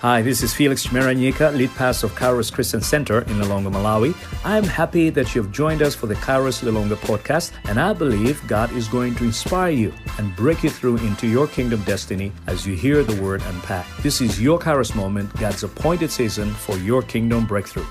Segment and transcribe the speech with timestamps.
[0.00, 4.14] Hi, this is Felix Chimeranyika, lead pastor of Kairos Christian Center in Lilongwe, Malawi.
[4.46, 8.72] I'm happy that you've joined us for the Kairos Lilongwe podcast, and I believe God
[8.72, 12.74] is going to inspire you and break you through into your kingdom destiny as you
[12.74, 14.02] hear the word unpacked.
[14.02, 17.84] This is your Kairos moment, God's appointed season for your kingdom breakthrough.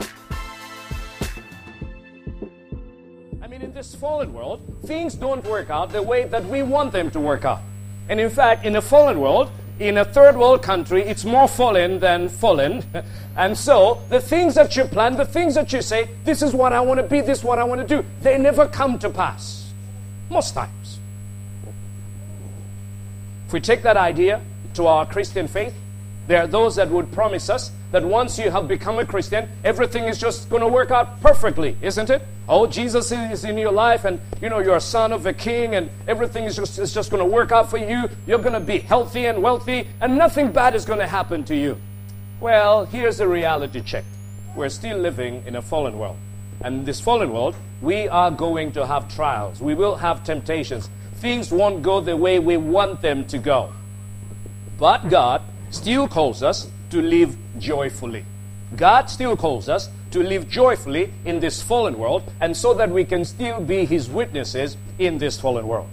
[3.40, 6.92] I mean, in this fallen world, things don't work out the way that we want
[6.92, 7.62] them to work out.
[8.10, 12.00] And in fact, in a fallen world, in a third world country, it's more fallen
[12.00, 12.84] than fallen.
[13.38, 16.74] And so, the things that you plan, the things that you say, this is what
[16.74, 19.10] I want to be, this is what I want to do, they never come to
[19.10, 19.72] pass.
[20.30, 21.00] Most times.
[23.48, 24.42] If we take that idea
[24.74, 25.74] to our Christian faith,
[26.30, 30.04] there are those that would promise us that once you have become a Christian, everything
[30.04, 32.22] is just going to work out perfectly, isn't it?
[32.48, 35.74] Oh, Jesus is in your life, and you know you're a son of a king,
[35.74, 38.08] and everything is just, is just going to work out for you.
[38.28, 41.56] You're going to be healthy and wealthy, and nothing bad is going to happen to
[41.56, 41.80] you.
[42.40, 44.06] Well, here's the reality check.
[44.56, 46.18] We're still living in a fallen world.
[46.62, 49.62] And in this fallen world, we are going to have trials.
[49.62, 50.92] We will have temptations.
[51.16, 53.74] Things won't go the way we want them to go.
[54.78, 58.26] But God still calls us to live joyfully.
[58.76, 63.06] God still calls us to live joyfully in this fallen world, and so that we
[63.06, 65.90] can still be His witnesses in this fallen world.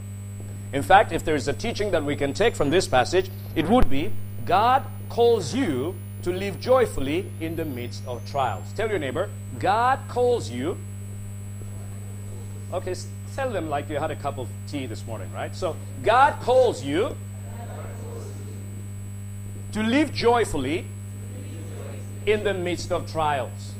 [0.72, 3.68] In fact, if there is a teaching that we can take from this passage, it
[3.68, 4.10] would be
[4.44, 8.64] God calls you to live joyfully in the midst of trials.
[8.74, 10.76] Tell your neighbor, God calls you.
[12.72, 12.94] Okay,
[13.34, 15.54] tell them like you had a cup of tea this morning, right?
[15.54, 17.16] So, God calls you
[19.76, 20.86] to live joyfully
[22.24, 23.74] in the midst of trials.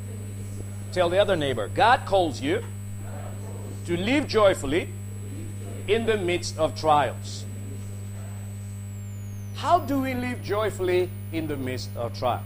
[0.93, 2.63] Tell the other neighbor, God calls you
[3.87, 4.91] to live joyfully
[5.89, 7.47] in the midst of trials.
[9.55, 12.45] How do we live joyfully in the midst of trials?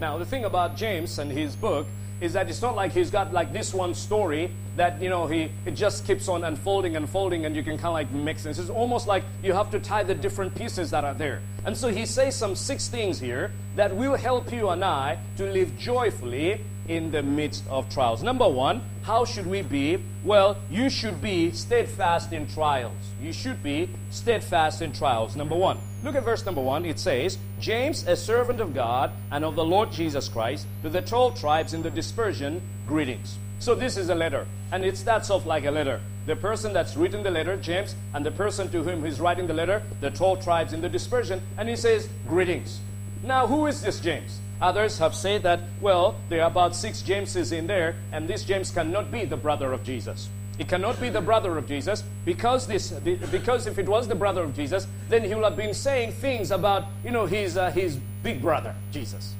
[0.00, 1.86] Now, the thing about James and his book
[2.20, 5.50] is that it's not like he's got like this one story that you know he
[5.64, 8.58] it just keeps on unfolding unfolding and you can kind of like mix it.
[8.58, 11.40] It's almost like you have to tie the different pieces that are there.
[11.64, 15.50] And so he says some six things here that will help you and I to
[15.50, 18.22] live joyfully in the midst of trials.
[18.22, 19.98] Number one, how should we be?
[20.24, 22.96] Well, you should be steadfast in trials.
[23.20, 25.36] You should be steadfast in trials.
[25.36, 25.78] Number one.
[26.02, 26.84] Look at verse number one.
[26.84, 31.02] It says, James, a servant of God and of the Lord Jesus Christ, to the
[31.02, 33.38] 12 tribes in the dispersion, greetings.
[33.58, 36.00] So this is a letter, and it starts off like a letter.
[36.26, 39.54] The person that's written the letter, James, and the person to whom he's writing the
[39.54, 42.80] letter, the 12 tribes in the dispersion, and he says, greetings.
[43.22, 44.40] Now, who is this James?
[44.60, 48.70] Others have said that, well, there are about six Jameses in there, and this James
[48.70, 50.30] cannot be the brother of Jesus.
[50.58, 52.90] It cannot be the brother of Jesus because this
[53.30, 56.50] because if it was the brother of Jesus, then he would have been saying things
[56.50, 59.34] about you know his uh, his big brother Jesus,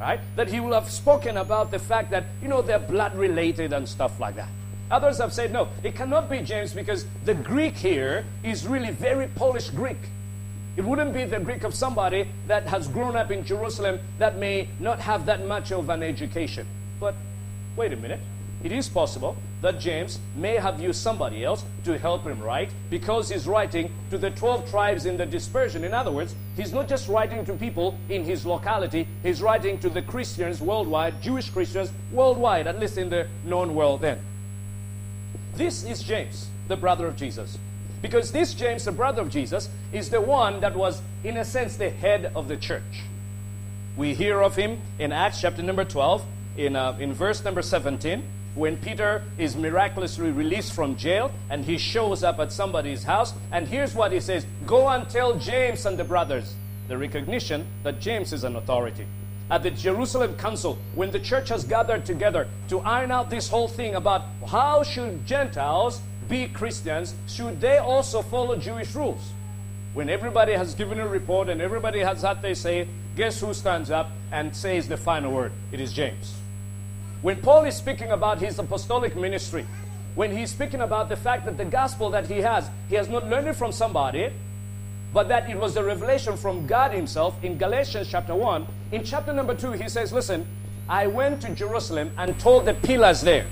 [0.00, 0.18] right?
[0.34, 3.88] That he will have spoken about the fact that you know they're blood related and
[3.88, 4.48] stuff like that.
[4.90, 9.28] Others have said no, it cannot be James because the Greek here is really very
[9.28, 9.98] Polish Greek.
[10.80, 14.66] It wouldn't be the Greek of somebody that has grown up in Jerusalem that may
[14.78, 16.66] not have that much of an education.
[16.98, 17.16] But
[17.76, 18.20] wait a minute.
[18.64, 23.28] It is possible that James may have used somebody else to help him write because
[23.28, 25.84] he's writing to the 12 tribes in the dispersion.
[25.84, 29.90] In other words, he's not just writing to people in his locality, he's writing to
[29.90, 34.18] the Christians worldwide, Jewish Christians worldwide, at least in the known world then.
[35.56, 37.58] This is James, the brother of Jesus.
[38.02, 41.76] Because this James, the brother of Jesus, is the one that was, in a sense,
[41.76, 43.02] the head of the church.
[43.96, 46.24] We hear of him in Acts chapter number 12,
[46.56, 48.22] in, uh, in verse number 17,
[48.54, 53.32] when Peter is miraculously released from jail and he shows up at somebody's house.
[53.52, 56.54] And here's what he says Go and tell James and the brothers.
[56.88, 59.06] The recognition that James is an authority.
[59.50, 63.68] At the Jerusalem Council, when the church has gathered together to iron out this whole
[63.68, 66.00] thing about how should Gentiles
[66.30, 69.32] be Christians, should they also follow Jewish rules?
[69.92, 72.86] When everybody has given a report and everybody has had their say,
[73.16, 75.52] guess who stands up and says the final word?
[75.72, 76.32] It is James.
[77.22, 79.66] When Paul is speaking about his apostolic ministry,
[80.14, 83.28] when he's speaking about the fact that the gospel that he has, he has not
[83.28, 84.32] learned it from somebody,
[85.12, 88.66] but that it was a revelation from God Himself in Galatians chapter 1.
[88.92, 90.46] In chapter number 2, he says, Listen,
[90.88, 93.46] I went to Jerusalem and told the pillars there.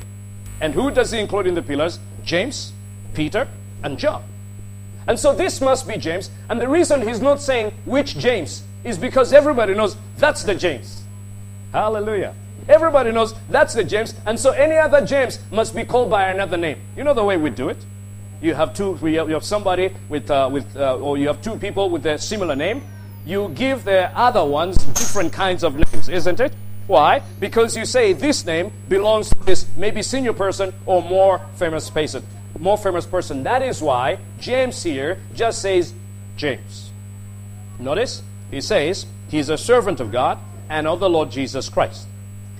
[0.60, 1.98] And who does he include in the pillars?
[2.24, 2.72] James,
[3.14, 3.48] Peter,
[3.82, 4.22] and John.
[5.06, 6.30] And so this must be James.
[6.50, 11.04] And the reason he's not saying which James is because everybody knows that's the James.
[11.72, 12.34] Hallelujah.
[12.68, 14.14] Everybody knows that's the James.
[14.26, 16.78] And so any other James must be called by another name.
[16.96, 17.78] You know the way we do it?
[18.42, 21.88] You have two, you have somebody with, uh, with uh, or you have two people
[21.90, 22.82] with a similar name.
[23.26, 26.52] you give the other ones different kinds of names, isn't it?
[26.88, 27.22] Why?
[27.38, 32.26] Because you say this name belongs to this maybe senior person or more famous person.
[32.58, 33.42] More famous person.
[33.42, 35.92] That is why James here just says
[36.36, 36.90] James.
[37.78, 40.38] Notice he says he's a servant of God
[40.70, 42.08] and of the Lord Jesus Christ.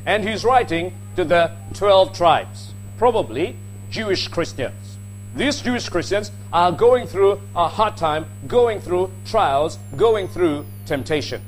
[0.04, 3.56] And he's writing to the 12 tribes, probably
[3.88, 4.98] Jewish Christians.
[5.36, 11.40] These Jewish Christians are going through a hard time, going through trials, going through temptation.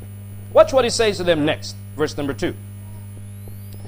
[0.55, 2.55] Watch what he says to them next, verse number 2.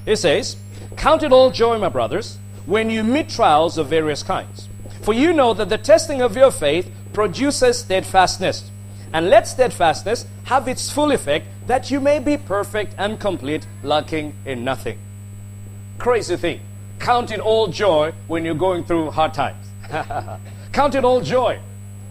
[0.04, 0.56] He says,
[0.96, 4.68] Count it all joy, my brothers, when you meet trials of various kinds.
[5.02, 8.70] For you know that the testing of your faith produces steadfastness.
[9.12, 14.34] And let steadfastness have its full effect, that you may be perfect and complete, lacking
[14.46, 14.98] in nothing.
[15.98, 16.60] Crazy thing.
[16.98, 19.66] Count it all joy when you're going through hard times.
[20.72, 21.60] Count it all joy.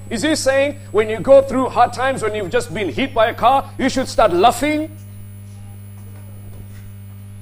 [0.10, 3.28] Is he saying when you go through hard times, when you've just been hit by
[3.28, 4.96] a car, you should start laughing?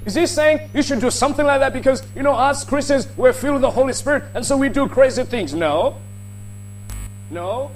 [0.09, 3.31] Is he saying you should do something like that because, you know, us Christians, we're
[3.31, 5.53] filled with the Holy Spirit and so we do crazy things?
[5.53, 5.97] No.
[7.29, 7.69] No.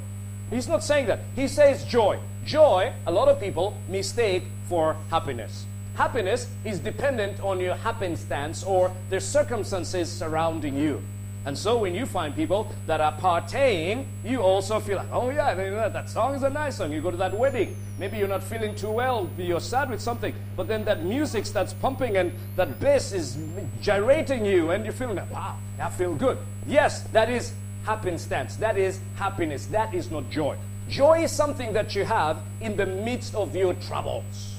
[0.50, 1.20] He's not saying that.
[1.36, 2.18] He says joy.
[2.44, 5.68] Joy, a lot of people mistake for happiness.
[5.94, 11.04] Happiness is dependent on your happenstance or the circumstances surrounding you.
[11.45, 15.90] And so when you find people that are partying, you also feel like, oh yeah,
[15.90, 16.92] that song is a nice song.
[16.92, 17.75] You go to that wedding.
[18.00, 21.74] Maybe you're not feeling too well, you're sad with something, but then that music starts
[21.74, 23.38] pumping and that bass is
[23.81, 26.38] gyrating you and you're feeling like, wow, I feel good.
[26.66, 27.54] Yes, that is
[27.84, 28.56] happenstance.
[28.56, 29.66] That is happiness.
[29.68, 30.56] That is not joy.
[30.89, 34.56] Joy is something that you have in the midst of your troubles.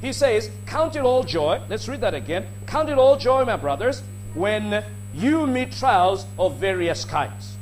[0.00, 1.60] He says, Count it all joy.
[1.68, 2.46] Let's read that again.
[2.66, 4.02] Count it all joy, my brothers,
[4.34, 4.84] when
[5.16, 7.56] you meet trials of various kinds.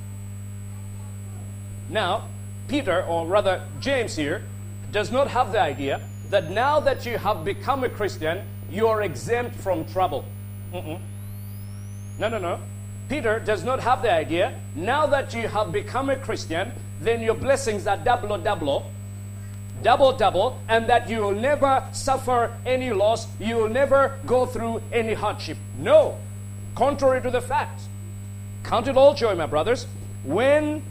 [1.89, 2.29] Now,
[2.67, 4.43] Peter, or rather James here,
[4.91, 9.03] does not have the idea that now that you have become a Christian, you are
[9.03, 10.25] exempt from trouble.
[10.73, 10.99] Mm-mm.
[12.19, 12.59] No, no, no.
[13.09, 17.35] Peter does not have the idea now that you have become a Christian, then your
[17.35, 18.91] blessings are double, double,
[19.83, 24.83] double, double, and that you will never suffer any loss, you will never go through
[24.91, 25.59] any hardship.
[25.79, 26.19] No,
[26.75, 27.81] contrary to the fact.
[28.63, 29.87] Count it all joy, my brothers,
[30.25, 30.83] when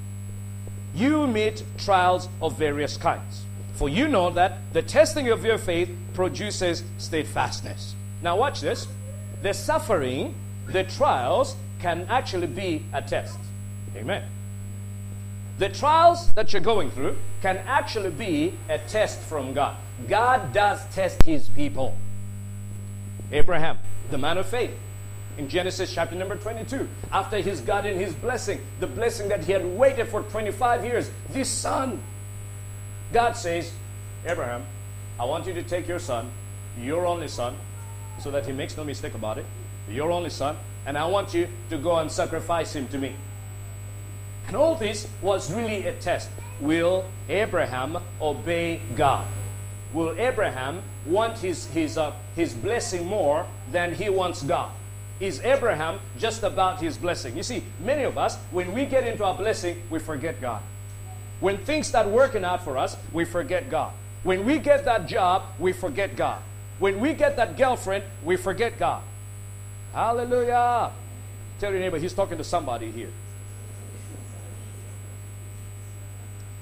[0.94, 3.45] you meet trials of various kinds.
[3.74, 7.95] For you know that the testing of your faith produces steadfastness.
[8.21, 8.88] Now, watch this.
[9.41, 10.35] The suffering,
[10.68, 13.38] the trials, can actually be a test.
[13.95, 14.24] Amen.
[15.57, 19.75] The trials that you're going through can actually be a test from God.
[20.07, 21.97] God does test his people.
[23.31, 23.77] Abraham,
[24.12, 24.71] the man of faith,
[25.38, 26.88] in Genesis chapter number 22.
[27.12, 31.50] After he's gotten his blessing, the blessing that he had waited for 25 years, this
[31.50, 32.01] son,
[33.12, 33.71] God says,
[34.25, 34.63] Abraham,
[35.19, 36.31] I want you to take your son,
[36.80, 37.56] your only son,
[38.19, 39.45] so that he makes no mistake about it,
[39.89, 43.15] your only son, and I want you to go and sacrifice him to me.
[44.47, 46.29] And all this was really a test.
[46.59, 49.25] Will Abraham obey God?
[49.93, 54.72] Will Abraham want his, his, uh, his blessing more than he wants God?
[55.20, 57.38] Is Abraham just about his blessing?
[57.38, 60.62] You see, many of us, when we get into our blessing, we forget God.
[61.39, 63.93] When things start working out for us, we forget God.
[64.24, 66.41] When we get that job, we forget God.
[66.79, 69.03] When we get that girlfriend, we forget God.
[69.93, 70.91] Hallelujah.
[71.60, 73.12] Tell your neighbor, he's talking to somebody here.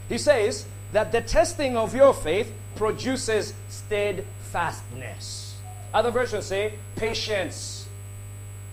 [0.09, 5.55] He says that the testing of your faith produces steadfastness.
[5.93, 7.80] Other versions say patience.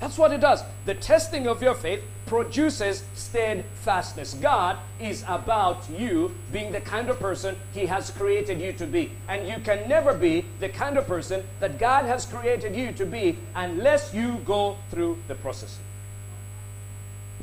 [0.00, 0.62] That's what it does.
[0.84, 4.34] The testing of your faith produces steadfastness.
[4.34, 9.10] God is about you being the kind of person He has created you to be.
[9.28, 13.06] And you can never be the kind of person that God has created you to
[13.06, 15.78] be unless you go through the process.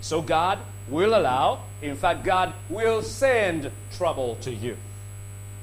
[0.02, 4.78] So God will allow, in fact, God will send trouble to you.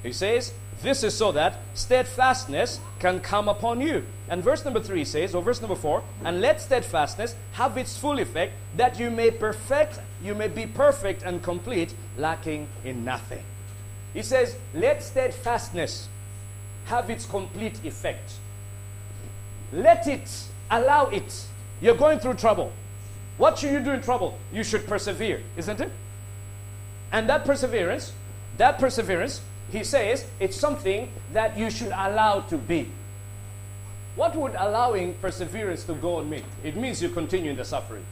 [0.02, 0.52] He says,
[0.82, 4.04] this is so that steadfastness can come upon you.
[4.28, 8.18] And verse number 3 says, or verse number 4, and let steadfastness have its full
[8.18, 13.42] effect, that you may perfect, you may be perfect and complete, lacking in nothing.
[14.14, 16.08] He says, let steadfastness
[16.86, 18.32] have its complete effect.
[19.72, 20.30] Let it,
[20.70, 21.46] allow it.
[21.80, 22.72] You're going through trouble.
[23.38, 24.38] What should you do in trouble?
[24.52, 25.90] You should persevere, isn't it?
[27.10, 28.12] And that perseverance,
[28.58, 29.40] that perseverance
[29.72, 32.88] he says it's something that you should allow to be.
[34.14, 36.44] What would allowing perseverance to go on mean?
[36.62, 38.04] It means you continue in the suffering.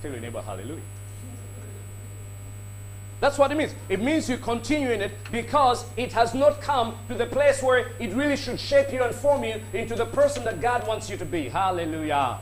[0.00, 0.80] Tell your neighbor, hallelujah.
[3.20, 3.74] That's what it means.
[3.88, 7.92] It means you continue in it because it has not come to the place where
[7.98, 11.16] it really should shape you and form you into the person that God wants you
[11.18, 11.48] to be.
[11.48, 12.38] Hallelujah.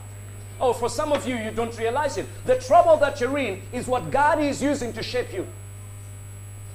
[0.60, 2.26] Oh, for some of you, you don't realize it.
[2.46, 5.46] The trouble that you're in is what God is using to shape you.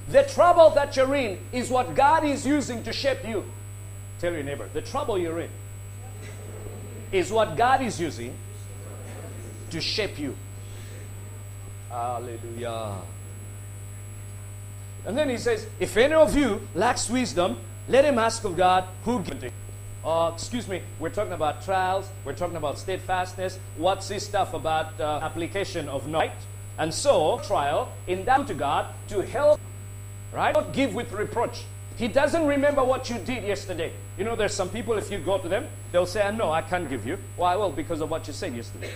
[0.10, 3.44] The trouble that you're in is what God is using to shape you.
[4.20, 5.50] Tell your neighbor, the trouble you're in
[7.12, 8.34] is what God is using
[9.70, 10.36] to shape you.
[11.90, 12.96] Hallelujah.
[15.06, 18.86] And then he says, If any of you lacks wisdom, let him ask of God
[19.04, 19.54] who gives it.
[20.04, 23.60] Uh, excuse me, we're talking about trials, we're talking about steadfastness.
[23.78, 26.32] What's this stuff about uh, application of night?
[26.78, 29.60] And so, trial, in that to God to help,
[30.38, 30.54] right?
[30.54, 31.66] Not give with reproach.
[31.96, 33.92] He doesn't remember what you did yesterday.
[34.20, 36.62] You know, there's some people, if you go to them, they'll say, ah, No, I
[36.62, 37.18] can't give you.
[37.36, 37.56] Why?
[37.56, 38.92] Well, because of what you said yesterday.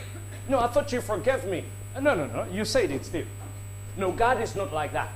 [0.48, 1.64] No, I thought you forgave me.
[1.96, 3.26] Ah, no, no, no, you said it still.
[3.98, 5.12] No, God is not like that.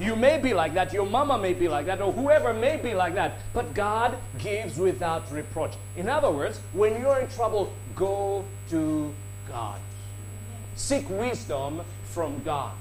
[0.00, 2.92] You may be like that, your mama may be like that, or whoever may be
[2.94, 5.74] like that, but God gives without reproach.
[5.96, 9.14] In other words, when you're in trouble, go to
[9.48, 9.80] God.
[10.74, 12.72] Seek wisdom from God.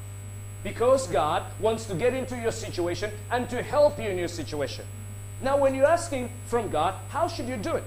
[0.68, 4.84] Because God wants to get into your situation and to help you in your situation.
[5.42, 7.86] Now, when you're asking from God, how should you do it?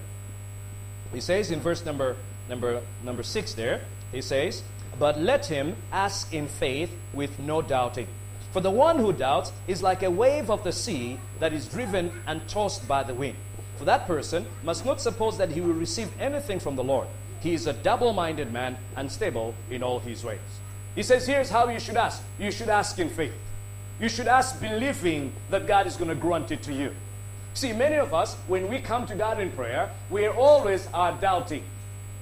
[1.12, 2.16] He says in verse number
[2.48, 3.82] number number six there,
[4.12, 4.62] he says,
[4.98, 8.06] but let him ask in faith with no doubting.
[8.52, 12.10] For the one who doubts is like a wave of the sea that is driven
[12.26, 13.36] and tossed by the wind.
[13.76, 17.08] For that person must not suppose that he will receive anything from the Lord.
[17.40, 20.40] He is a double minded man, unstable in all his ways.
[20.94, 23.32] He says, Here's how you should ask you should ask in faith.
[24.00, 26.94] You should ask believing that God is going to grant it to you.
[27.52, 31.62] See, many of us, when we come to God in prayer, we always are doubting.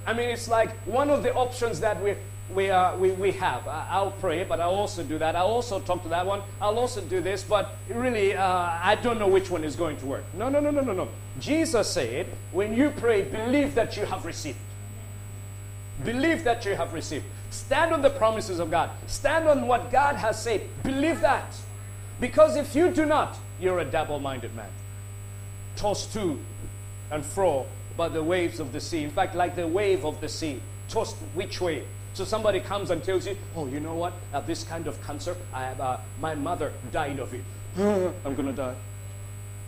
[0.06, 2.14] I mean, it's like one of the options that we
[2.50, 3.66] we, uh, we, we have.
[3.68, 5.36] I'll pray, but I'll also do that.
[5.36, 6.42] I'll also talk to that one.
[6.60, 10.06] I'll also do this, but really, uh, I don't know which one is going to
[10.06, 10.24] work.
[10.34, 11.08] No, no, no, no, no, no.
[11.40, 14.58] Jesus said, when you pray, believe that you have received.
[16.04, 17.24] Believe that you have received.
[17.50, 18.90] Stand on the promises of God.
[19.06, 20.68] Stand on what God has said.
[20.82, 21.54] Believe that.
[22.20, 24.70] Because if you do not, you're a double minded man.
[25.76, 26.38] Tossed to
[27.10, 29.02] and fro by the waves of the sea.
[29.02, 30.60] In fact, like the wave of the sea.
[30.88, 31.84] Tossed which way?
[32.14, 34.12] So somebody comes and tells you, oh, you know what?
[34.32, 37.44] Uh, this kind of cancer, I have, uh, my mother died of it.
[37.76, 38.74] I'm going to die.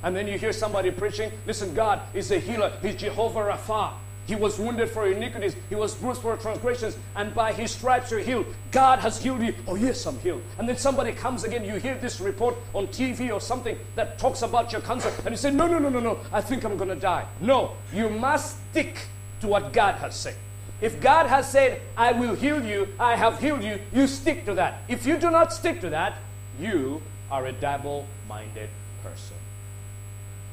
[0.03, 2.73] And then you hear somebody preaching, listen, God is a healer.
[2.83, 3.93] He's Jehovah Rapha.
[4.31, 5.57] He was wounded for iniquities.
[5.69, 6.97] He was bruised for transgressions.
[7.17, 8.47] And by his stripes you're healed.
[8.71, 9.53] God has healed you.
[9.67, 10.41] Oh, yes, I'm healed.
[10.57, 11.65] And then somebody comes again.
[11.65, 15.13] You hear this report on TV or something that talks about your cancer.
[15.25, 16.21] And you say, no, no, no, no, no.
[16.33, 17.27] I think I'm going to die.
[17.41, 19.09] No, you must stick
[19.41, 20.37] to what God has said.
[20.81, 24.55] If God has said, I will heal you, I have healed you, you stick to
[24.55, 24.83] that.
[24.87, 26.19] If you do not stick to that,
[26.61, 28.71] you are a double minded
[29.03, 29.35] person.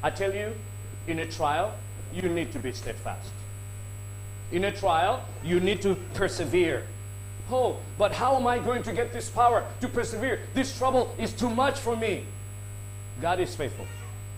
[0.02, 0.52] I tell you,
[1.06, 1.74] in a trial,
[2.12, 3.30] you need to be steadfast.
[4.50, 6.84] In a trial, you need to persevere.
[7.50, 10.40] Oh, but how am I going to get this power to persevere?
[10.54, 12.24] This trouble is too much for me.
[13.20, 13.86] God is faithful.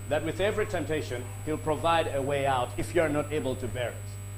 [0.09, 3.69] That with every temptation, He'll provide a way out if you are not able to
[3.69, 3.95] bear it.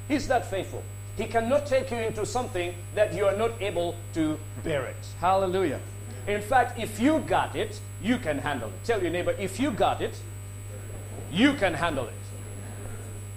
[0.09, 0.83] He's that faithful.
[1.17, 5.07] He cannot take you into something that you are not able to bear it.
[5.21, 5.81] Hallelujah.
[6.27, 8.85] In fact, if you got it, you can handle it.
[8.85, 10.15] Tell your neighbor, if you got it,
[11.31, 12.22] you can handle it.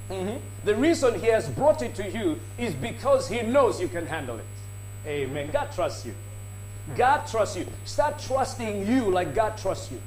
[0.10, 0.38] Mm-hmm.
[0.66, 4.38] The reason he has brought it to you is because he knows you can handle
[4.38, 4.46] it.
[5.08, 5.50] Amen.
[5.52, 6.14] God trusts you.
[6.96, 7.66] God trusts you.
[7.86, 10.00] Start trusting you like God trusts you.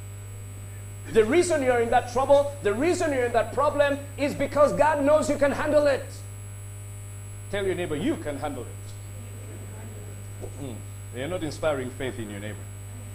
[1.13, 5.05] The reason you're in that trouble, the reason you're in that problem is because God
[5.05, 6.05] knows you can handle it.
[7.51, 8.69] Tell your neighbor, you can handle it.
[10.63, 10.75] Mm.
[11.17, 12.59] You're not inspiring faith in your neighbor.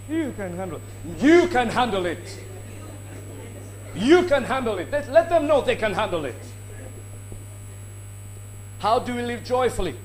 [0.09, 1.23] You can handle it.
[1.23, 2.43] You can handle it.
[3.95, 4.91] You can handle it.
[4.91, 6.35] Let, let them know they can handle it.
[8.83, 9.95] How do we live joyfully?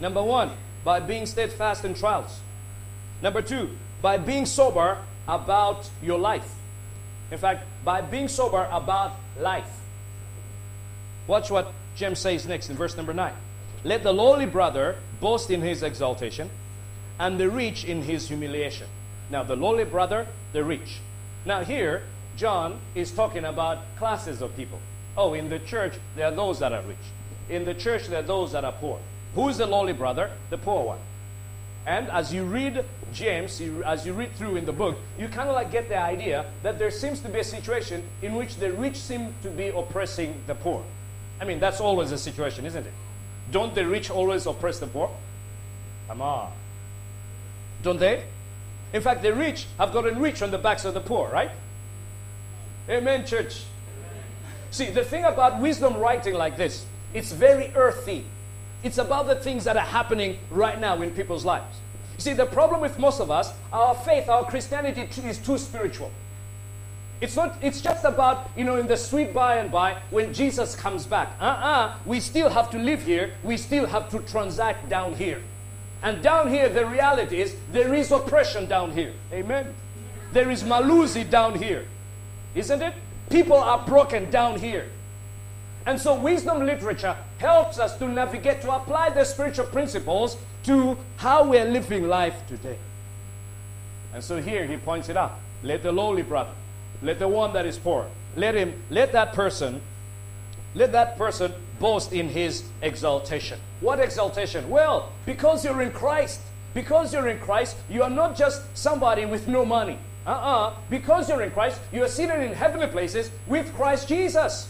[0.00, 2.40] Number one, by being steadfast in trials.
[3.20, 4.96] Number two, by being sober
[5.28, 6.54] about your life.
[7.30, 9.70] In fact, by being sober about life.
[11.26, 13.30] Watch what James says next in verse number 9.
[13.84, 16.48] Let the lowly brother boast in his exaltation,
[17.18, 18.86] and the rich in his humiliation.
[19.28, 21.00] Now, the lowly brother, the rich.
[21.44, 22.04] Now, here,
[22.38, 24.80] John is talking about classes of people.
[25.14, 26.96] Oh, in the church, there are those that are rich.
[27.48, 28.98] In the church, there are those that are poor.
[29.34, 30.30] Who is the lowly brother?
[30.50, 30.98] The poor one.
[31.86, 35.48] And as you read James, you, as you read through in the book, you kind
[35.48, 38.72] of like get the idea that there seems to be a situation in which the
[38.72, 40.84] rich seem to be oppressing the poor.
[41.40, 42.92] I mean, that's always a situation, isn't it?
[43.50, 45.10] Don't the rich always oppress the poor?
[46.08, 46.52] Come on.
[47.82, 48.24] Don't they?
[48.92, 51.50] In fact, the rich have gotten rich on the backs of the poor, right?
[52.88, 53.62] Amen, church.
[54.70, 56.84] See, the thing about wisdom writing like this,
[57.14, 58.24] it's very earthy.
[58.82, 61.78] It's about the things that are happening right now in people's lives.
[62.16, 66.10] You see, the problem with most of us, our faith, our Christianity is too spiritual.
[67.20, 70.76] It's not, it's just about, you know, in the sweet by and by when Jesus
[70.76, 71.32] comes back.
[71.40, 71.94] Uh-uh.
[72.06, 73.32] We still have to live here.
[73.42, 75.42] We still have to transact down here.
[76.02, 79.12] And down here, the reality is there is oppression down here.
[79.32, 79.74] Amen.
[80.32, 81.86] There is malusi down here.
[82.54, 82.94] Isn't it?
[83.30, 84.88] People are broken down here.
[85.88, 91.48] And so wisdom literature helps us to navigate, to apply the spiritual principles to how
[91.48, 92.76] we're living life today.
[94.12, 95.40] And so here he points it out.
[95.62, 96.52] Let the lowly brother
[97.02, 99.80] let the one that is poor, let him, let that person,
[100.74, 103.58] let that person boast in his exaltation.
[103.80, 104.68] What exaltation?
[104.68, 106.40] Well, because you're in Christ.
[106.74, 109.98] Because you're in Christ, you are not just somebody with no money.
[110.26, 110.74] Uh-uh.
[110.90, 114.68] Because you're in Christ, you are seated in heavenly places with Christ Jesus.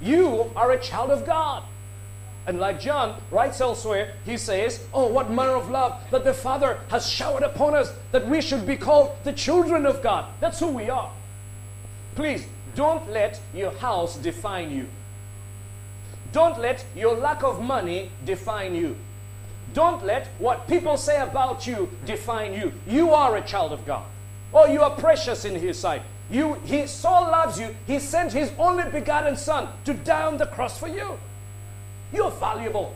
[0.00, 1.62] You are a child of God.
[2.46, 6.78] And like John writes elsewhere, he says, Oh, what manner of love that the Father
[6.90, 10.26] has showered upon us, that we should be called the children of God.
[10.40, 11.10] That's who we are.
[12.14, 14.86] Please don't let your house define you.
[16.32, 18.96] Don't let your lack of money define you.
[19.74, 22.72] Don't let what people say about you define you.
[22.86, 24.06] You are a child of God.
[24.54, 26.02] Oh, you are precious in His sight.
[26.30, 30.46] You, he so loves you, He sent His only begotten Son to die on the
[30.46, 31.18] cross for you.
[32.12, 32.94] You're valuable.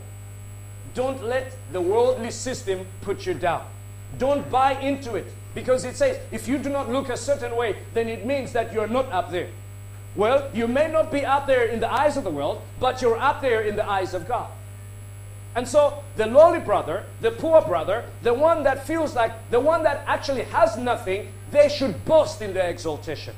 [0.95, 3.65] Don't let the worldly system put you down.
[4.19, 5.33] Don't buy into it.
[5.55, 8.73] Because it says, if you do not look a certain way, then it means that
[8.73, 9.49] you're not up there.
[10.17, 13.19] Well, you may not be up there in the eyes of the world, but you're
[13.19, 14.51] up there in the eyes of God.
[15.55, 19.83] And so the lowly brother, the poor brother, the one that feels like, the one
[19.83, 23.35] that actually has nothing, they should boast in their exaltation.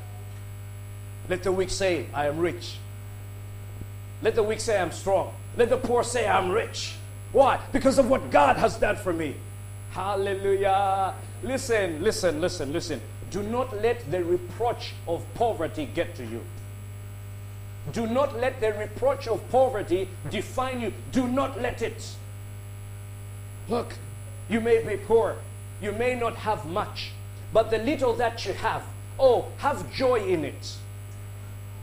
[1.28, 2.76] Let the weak say, I am rich.
[4.22, 5.34] Let the weak say, I'm strong.
[5.56, 6.94] Let the poor say, I'm rich.
[7.32, 7.60] Why?
[7.72, 9.34] Because of what God has done for me.
[9.92, 11.14] Hallelujah.
[11.42, 13.00] Listen, listen, listen, listen.
[13.30, 16.42] Do not let the reproach of poverty get to you.
[17.92, 20.92] Do not let the reproach of poverty define you.
[21.10, 22.14] Do not let it.
[23.68, 23.94] Look,
[24.48, 25.36] you may be poor.
[25.80, 27.12] You may not have much.
[27.52, 28.82] But the little that you have,
[29.18, 30.76] oh, have joy in it.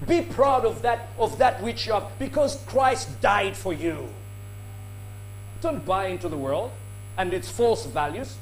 [0.08, 4.08] Be proud of that, of that which you have, because Christ died for you.
[5.62, 6.72] Don't buy into the world
[7.18, 8.36] and its false values.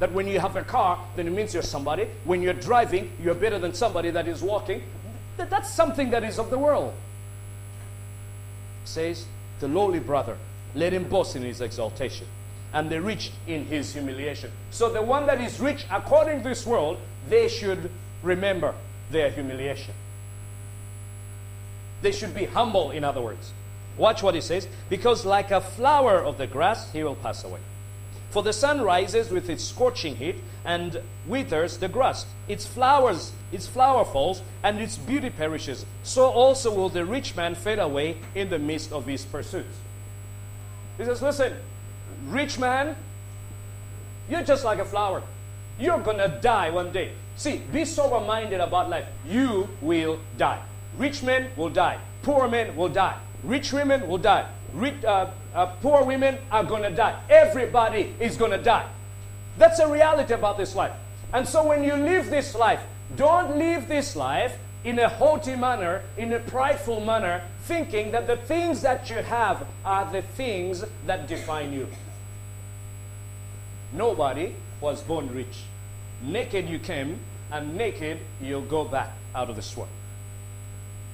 [0.00, 2.06] That when you have a car, then it means you're somebody.
[2.24, 4.82] When you're driving, you're better than somebody that is walking.
[5.38, 6.94] That, That's something that is of the world.
[8.84, 9.26] Says
[9.60, 10.36] the lowly brother,
[10.74, 12.26] let him boast in his exaltation,
[12.72, 14.50] and the rich in his humiliation.
[14.70, 17.90] So the one that is rich according to this world, they should
[18.22, 18.74] remember
[19.10, 19.94] their humiliation.
[22.02, 23.52] They should be humble, in other words.
[23.96, 24.68] Watch what he says.
[24.88, 27.60] Because like a flower of the grass, he will pass away.
[28.30, 32.26] For the sun rises with its scorching heat and withers the grass.
[32.46, 35.86] Its flowers, its flower falls, and its beauty perishes.
[36.02, 39.74] So also will the rich man fade away in the midst of his pursuits.
[40.98, 41.54] He says, Listen,
[42.28, 42.96] rich man,
[44.28, 45.22] you're just like a flower.
[45.78, 47.12] You're gonna die one day.
[47.36, 49.06] See, be sober minded about life.
[49.26, 50.60] You will die.
[50.98, 51.98] Rich men will die.
[52.22, 53.16] Poor men will die.
[53.44, 54.46] Rich women will die.
[54.74, 57.18] Rich, uh, uh, poor women are going to die.
[57.30, 58.88] Everybody is going to die.
[59.56, 60.92] That's a reality about this life.
[61.32, 62.80] And so when you live this life,
[63.16, 68.36] don't live this life in a haughty manner, in a prideful manner, thinking that the
[68.36, 71.86] things that you have are the things that define you.
[73.92, 75.64] Nobody was born rich.
[76.22, 77.18] Naked you came,
[77.50, 79.90] and naked you'll go back out of this world.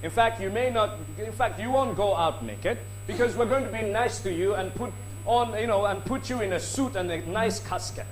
[0.02, 3.64] In fact, you may not, in fact, you won't go out naked because we're going
[3.64, 4.92] to be nice to you and put
[5.24, 8.06] on, you know, and put you in a suit and a nice casket.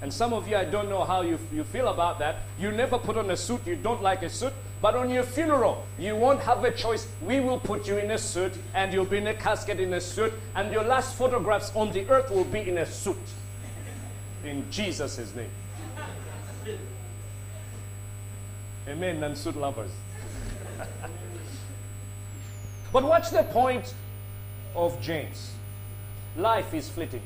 [0.00, 2.36] And some of you, I don't know how you, you feel about that.
[2.58, 4.52] You never put on a suit, you don't like a suit.
[4.80, 7.06] But on your funeral, you won't have a choice.
[7.22, 10.00] We will put you in a suit, and you'll be in a casket in a
[10.00, 13.16] suit, and your last photographs on the earth will be in a suit.
[14.44, 15.50] In Jesus' name.
[18.88, 19.90] Amen, non suit lovers.
[22.92, 23.94] But what's the point
[24.76, 25.52] of James?
[26.36, 27.22] Life is fleeting.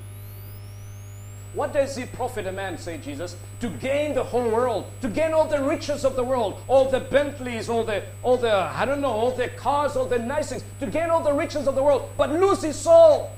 [1.54, 5.32] What does it profit a man, say Jesus, to gain the whole world, to gain
[5.32, 9.00] all the riches of the world, all the Bentleys, all the, all the, I don't
[9.00, 11.82] know, all the cars, all the nice things, to gain all the riches of the
[11.82, 13.30] world, but lose his soul?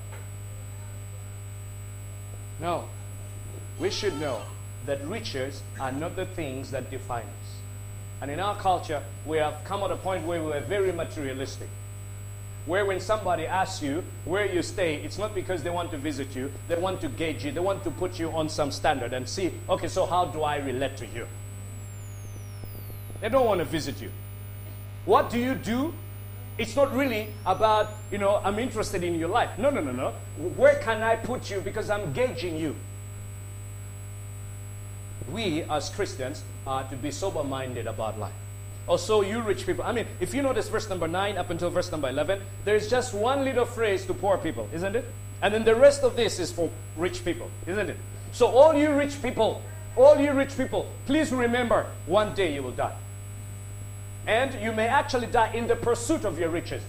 [2.60, 2.88] No.
[3.78, 4.42] We should know
[4.86, 7.58] that riches are not the things that define us.
[8.20, 11.68] And in our culture, we have come at a point where we are very materialistic.
[12.66, 16.34] Where when somebody asks you where you stay, it's not because they want to visit
[16.34, 19.28] you, they want to gauge you, they want to put you on some standard and
[19.28, 21.26] see, okay, so how do I relate to you?
[23.20, 24.10] They don't want to visit you.
[25.04, 25.94] What do you do?
[26.58, 29.50] It's not really about, you know, I'm interested in your life.
[29.58, 30.12] No, no, no, no.
[30.56, 31.60] Where can I put you?
[31.60, 32.74] Because I'm gauging you.
[35.32, 38.32] We as Christians are to be sober minded about life.
[38.86, 39.84] Also, you rich people.
[39.84, 43.12] I mean, if you notice verse number 9 up until verse number 11, there's just
[43.12, 45.04] one little phrase to poor people, isn't it?
[45.42, 47.96] And then the rest of this is for rich people, isn't it?
[48.32, 49.62] So, all you rich people,
[49.94, 52.96] all you rich people, please remember one day you will die.
[54.26, 56.82] And you may actually die in the pursuit of your riches.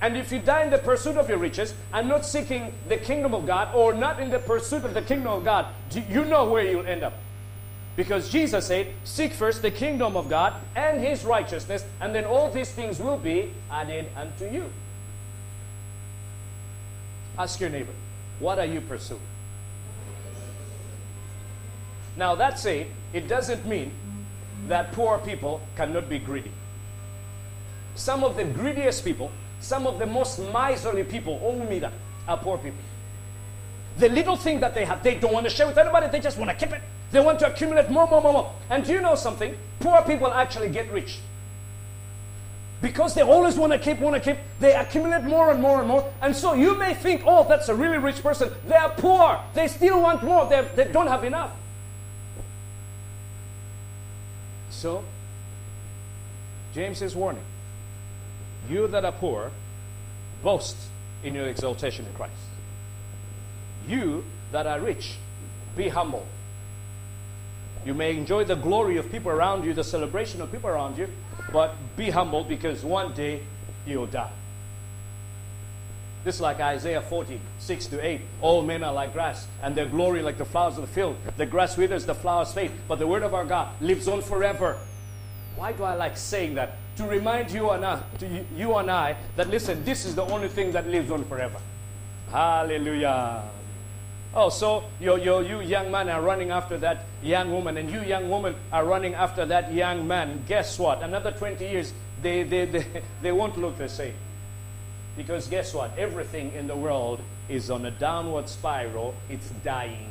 [0.00, 3.34] And if you die in the pursuit of your riches and not seeking the kingdom
[3.34, 5.66] of God or not in the pursuit of the kingdom of God,
[6.10, 7.14] you know where you'll end up.
[7.94, 12.50] Because Jesus said, Seek first the kingdom of God and his righteousness, and then all
[12.50, 14.64] these things will be added unto you.
[17.38, 17.92] Ask your neighbor,
[18.38, 19.20] what are you pursuing?
[22.16, 23.92] Now, that said, it doesn't mean
[24.68, 26.50] that poor people cannot be greedy.
[27.94, 31.38] Some of the greediest people, some of the most miserly people,
[31.80, 31.92] that,
[32.28, 32.78] are poor people.
[33.98, 36.38] The little thing that they have, they don't want to share with anybody, they just
[36.38, 36.82] want to keep it.
[37.12, 38.52] They want to accumulate more, more, more, more.
[38.70, 39.54] And do you know something?
[39.80, 41.18] Poor people actually get rich.
[42.80, 45.86] Because they always want to keep, want to keep, they accumulate more and more and
[45.86, 46.10] more.
[46.20, 48.50] And so you may think, oh, that's a really rich person.
[48.66, 49.38] They are poor.
[49.54, 50.48] They still want more.
[50.48, 51.52] They, they don't have enough.
[54.70, 55.04] So,
[56.74, 57.44] James is warning
[58.68, 59.50] you that are poor,
[60.42, 60.76] boast
[61.22, 62.32] in your exaltation in Christ.
[63.86, 65.16] You that are rich,
[65.76, 66.26] be humble.
[67.84, 71.08] You may enjoy the glory of people around you, the celebration of people around you,
[71.52, 73.42] but be humble because one day
[73.86, 74.30] you'll die.
[76.24, 78.20] This is like Isaiah 40, 6 to 8.
[78.40, 81.16] All men are like grass, and their glory like the flowers of the field.
[81.36, 84.78] The grass withers, the flowers fade, but the word of our God lives on forever.
[85.56, 86.76] Why do I like saying that?
[86.96, 90.48] To remind you and I, to you and I that listen, this is the only
[90.48, 91.58] thing that lives on forever.
[92.30, 93.42] Hallelujah.
[94.34, 98.00] Oh, so you, you, you young man are running after that young woman, and you
[98.02, 100.42] young woman are running after that young man.
[100.48, 101.02] Guess what?
[101.02, 101.92] Another 20 years,
[102.22, 102.86] they, they, they,
[103.22, 104.14] they won't look the same.
[105.16, 105.96] Because guess what?
[105.98, 110.10] Everything in the world is on a downward spiral, it's dying.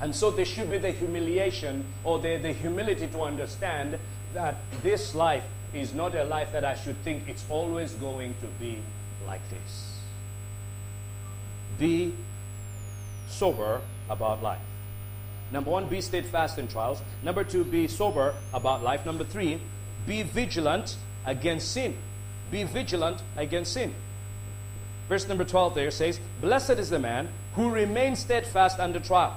[0.00, 3.98] And so there should be the humiliation or the, the humility to understand
[4.34, 8.46] that this life is not a life that I should think it's always going to
[8.60, 8.78] be
[9.26, 9.87] like this.
[11.78, 12.12] Be
[13.28, 14.60] sober about life.
[15.50, 17.00] Number one, be steadfast in trials.
[17.22, 19.06] Number two, be sober about life.
[19.06, 19.60] Number three,
[20.06, 21.96] be vigilant against sin.
[22.50, 23.94] Be vigilant against sin.
[25.08, 29.36] Verse number 12 there says, Blessed is the man who remains steadfast under trial.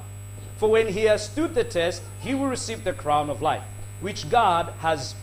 [0.58, 3.64] For when he has stood the test, he will receive the crown of life,
[4.02, 5.16] which God has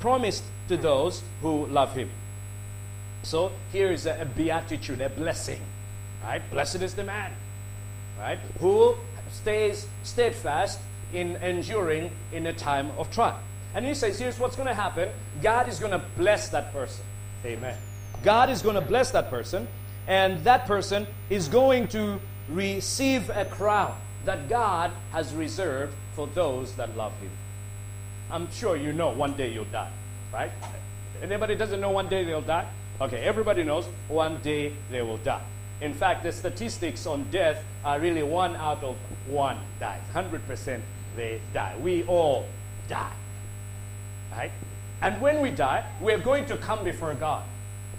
[0.00, 2.10] promised to those who love him.
[3.22, 5.60] So here is a, a beatitude, a blessing
[6.24, 6.42] Right?
[6.50, 7.32] Blessed is the man,
[8.18, 8.38] right?
[8.60, 8.94] Who
[9.30, 10.78] stays steadfast
[11.12, 13.38] in enduring in a time of trial.
[13.74, 15.08] And he says, here's what's going to happen.
[15.42, 17.04] God is going to bless that person.
[17.44, 17.76] Amen.
[18.22, 19.66] God is going to bless that person,
[20.06, 26.72] and that person is going to receive a crown that God has reserved for those
[26.74, 27.30] that love Him.
[28.30, 29.90] I'm sure you know one day you'll die,
[30.32, 30.52] right?
[31.20, 32.68] Anybody doesn't know one day they'll die?
[33.00, 35.42] Okay, everybody knows one day they will die.
[35.82, 40.00] In fact, the statistics on death are really one out of one dies.
[40.14, 40.80] 100%
[41.16, 41.74] they die.
[41.82, 42.46] We all
[42.88, 43.12] die.
[44.30, 44.52] Right?
[45.00, 47.42] And when we die, we're going to come before God.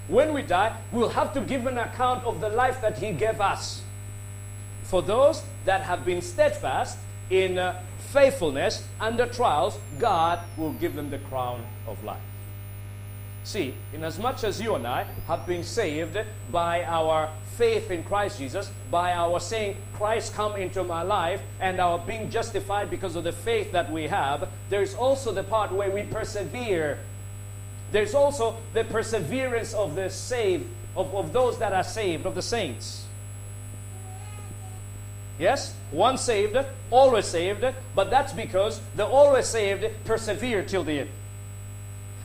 [0.08, 3.42] When we die, we'll have to give an account of the life that He gave
[3.42, 3.82] us.
[4.84, 6.98] For those that have been steadfast
[7.30, 12.22] in uh, faithfulness under trials, God will give them the crown of life.
[13.44, 16.18] See, inasmuch as much as you and I have been saved
[16.50, 21.80] by our faith in Christ Jesus, by our saying, Christ come into my life, and
[21.82, 25.92] our being justified because of the faith that we have, there's also the part where
[25.92, 27.00] we persevere.
[27.92, 32.42] There's also the perseverance of the saved, of, of those that are saved, of the
[32.42, 33.06] saints.
[35.38, 36.58] Yes, once saved,
[36.92, 41.10] always saved, but that's because the always saved persevere till the end.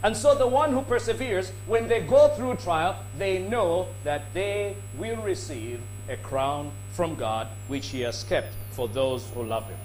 [0.03, 4.77] And so the one who perseveres, when they go through trial, they know that they
[4.97, 9.79] will receive a crown from God, which he has kept for those who love him.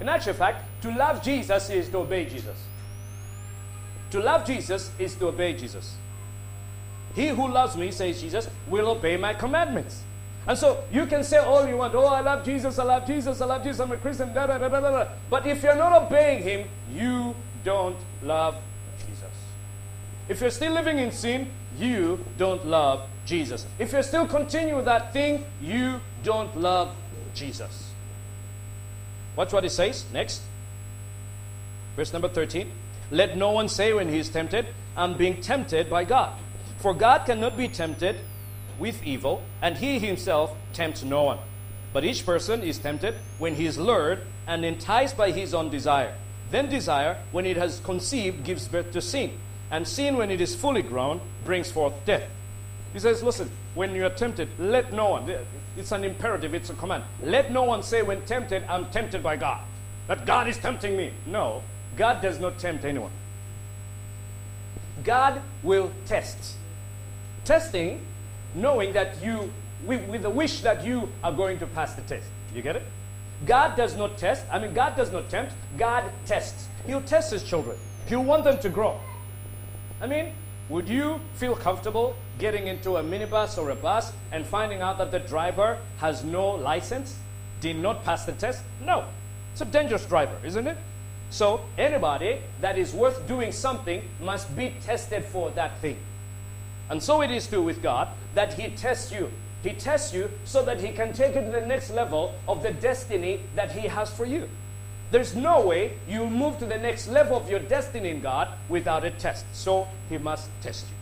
[0.00, 2.66] In actual fact, to love Jesus is to obey Jesus.
[4.10, 5.96] To love Jesus is to obey Jesus.
[7.14, 10.02] He who loves me, says Jesus, will obey my commandments.
[10.46, 13.40] And so you can say all you want, oh, I love Jesus, I love Jesus,
[13.40, 15.08] I love Jesus, I'm a Christian, da da da da da.
[15.30, 18.56] But if you're not obeying him, you don't love.
[20.28, 23.66] If you're still living in sin, you don't love Jesus.
[23.78, 26.94] If you still continue that thing, you don't love
[27.34, 27.90] Jesus.
[29.36, 30.42] Watch what it says next.
[31.96, 32.70] Verse number 13.
[33.10, 36.32] Let no one say when he is tempted, I'm being tempted by God.
[36.78, 38.16] For God cannot be tempted
[38.78, 41.38] with evil, and he himself tempts no one.
[41.92, 46.14] But each person is tempted when he is lured and enticed by his own desire.
[46.50, 49.38] Then desire, when it has conceived, gives birth to sin.
[49.72, 52.28] And sin, when it is fully grown, brings forth death.
[52.92, 55.34] He says, listen, when you are tempted, let no one,
[55.78, 57.04] it's an imperative, it's a command.
[57.22, 59.62] Let no one say when tempted, I'm tempted by God.
[60.08, 61.12] That God is tempting me.
[61.24, 61.62] No,
[61.96, 63.10] God does not tempt anyone.
[65.04, 66.56] God will test.
[67.46, 68.04] Testing,
[68.54, 69.50] knowing that you,
[69.86, 72.26] with, with the wish that you are going to pass the test.
[72.54, 72.82] You get it?
[73.46, 74.44] God does not test.
[74.52, 75.54] I mean, God does not tempt.
[75.78, 76.68] God tests.
[76.86, 77.78] He'll test his children.
[78.06, 79.00] He'll want them to grow.
[80.02, 80.32] I mean,
[80.68, 85.12] would you feel comfortable getting into a minibus or a bus and finding out that
[85.12, 87.16] the driver has no license,
[87.60, 88.64] did not pass the test?
[88.84, 89.04] No.
[89.52, 90.76] It's a dangerous driver, isn't it?
[91.30, 95.98] So, anybody that is worth doing something must be tested for that thing.
[96.90, 99.30] And so it is too with God that He tests you.
[99.62, 102.72] He tests you so that He can take you to the next level of the
[102.72, 104.48] destiny that He has for you.
[105.12, 109.04] There's no way you move to the next level of your destiny in God without
[109.04, 109.44] a test.
[109.52, 110.94] So He must test you.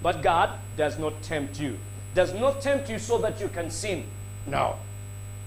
[0.00, 1.76] But God does not tempt you.
[2.14, 4.04] Does not tempt you so that you can sin.
[4.46, 4.76] No.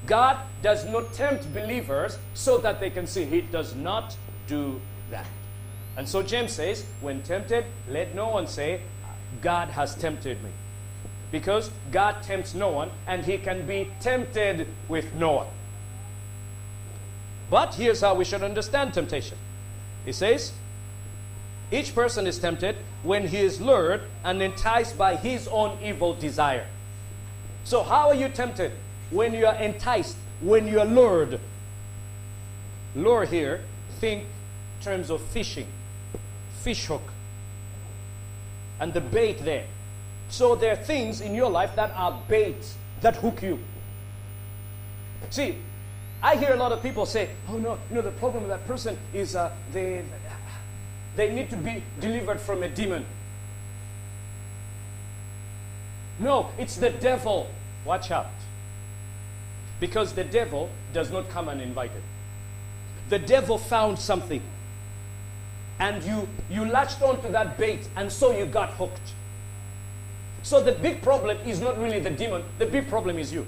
[0.05, 3.29] God does not tempt believers so that they can sin.
[3.29, 5.25] He does not do that.
[5.95, 8.81] And so James says, when tempted, let no one say,
[9.41, 10.49] God has tempted me.
[11.31, 15.47] Because God tempts no one and he can be tempted with no one.
[17.49, 19.37] But here's how we should understand temptation.
[20.05, 20.53] He says,
[21.71, 26.65] each person is tempted when he is lured and enticed by his own evil desire.
[27.63, 28.71] So, how are you tempted?
[29.11, 31.39] When you are enticed, when you are lured.
[32.95, 33.61] Lure here,
[33.99, 34.25] think
[34.81, 35.67] terms of fishing,
[36.61, 37.03] fish hook,
[38.79, 39.65] and the bait there.
[40.29, 43.59] So, there are things in your life that are baits that hook you.
[45.29, 45.57] See,
[46.21, 48.67] I hear a lot of people say, oh no, you know, the problem with that
[48.67, 50.03] person is uh, they,
[51.15, 53.05] they need to be delivered from a demon.
[56.19, 57.49] No, it's the devil.
[57.85, 58.27] Watch out.
[59.79, 62.03] Because the devil does not come uninvited.
[63.07, 64.41] The devil found something.
[65.79, 69.13] And you, you latched onto that bait, and so you got hooked.
[70.43, 73.45] So the big problem is not really the demon, the big problem is you.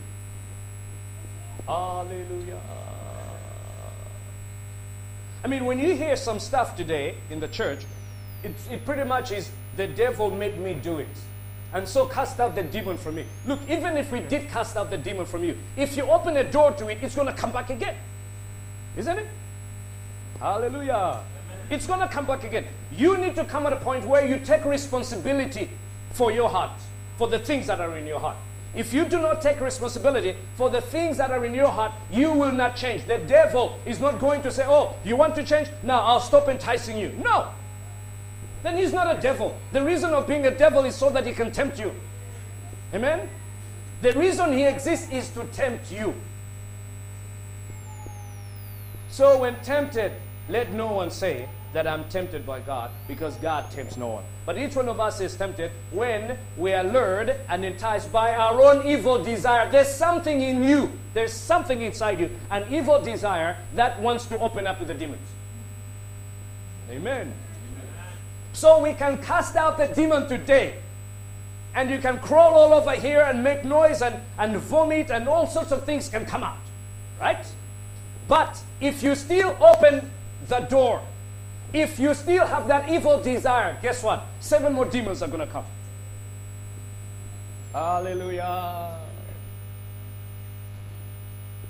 [1.67, 2.59] Hallelujah.
[5.43, 7.85] I mean, when you hear some stuff today in the church,
[8.43, 11.07] it, it pretty much is the devil made me do it.
[11.73, 13.25] And so cast out the demon from me.
[13.45, 16.43] Look, even if we did cast out the demon from you, if you open a
[16.43, 17.95] door to it, it's going to come back again.
[18.97, 19.27] Isn't it?
[20.39, 21.21] Hallelujah.
[21.69, 22.65] It's going to come back again.
[22.91, 25.69] You need to come at a point where you take responsibility
[26.11, 26.71] for your heart,
[27.17, 28.35] for the things that are in your heart.
[28.73, 32.31] If you do not take responsibility for the things that are in your heart, you
[32.31, 33.05] will not change.
[33.05, 35.67] The devil is not going to say, Oh, you want to change?
[35.83, 37.09] Now I'll stop enticing you.
[37.21, 37.49] No.
[38.63, 39.57] Then he's not a devil.
[39.73, 41.93] The reason of being a devil is so that he can tempt you.
[42.93, 43.27] Amen?
[44.01, 46.13] The reason he exists is to tempt you.
[49.09, 50.13] So when tempted,
[50.47, 54.23] let no one say that I'm tempted by God because God tempts no one.
[54.45, 58.61] But each one of us is tempted when we are lured and enticed by our
[58.61, 59.71] own evil desire.
[59.71, 64.67] There's something in you, there's something inside you, an evil desire that wants to open
[64.67, 65.27] up to the demons.
[66.89, 67.33] Amen.
[68.53, 70.75] So we can cast out the demon today.
[71.73, 75.47] And you can crawl all over here and make noise and, and vomit and all
[75.47, 76.57] sorts of things can come out.
[77.19, 77.45] Right?
[78.27, 80.11] But if you still open
[80.49, 81.01] the door
[81.73, 84.23] if you still have that evil desire, guess what?
[84.39, 85.65] Seven more demons are going to come.
[87.73, 88.97] Hallelujah.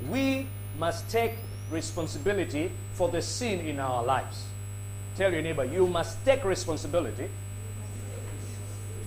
[0.09, 0.47] We
[0.79, 1.33] must take
[1.69, 4.45] responsibility for the sin in our lives.
[5.15, 7.29] Tell your neighbor, you must take responsibility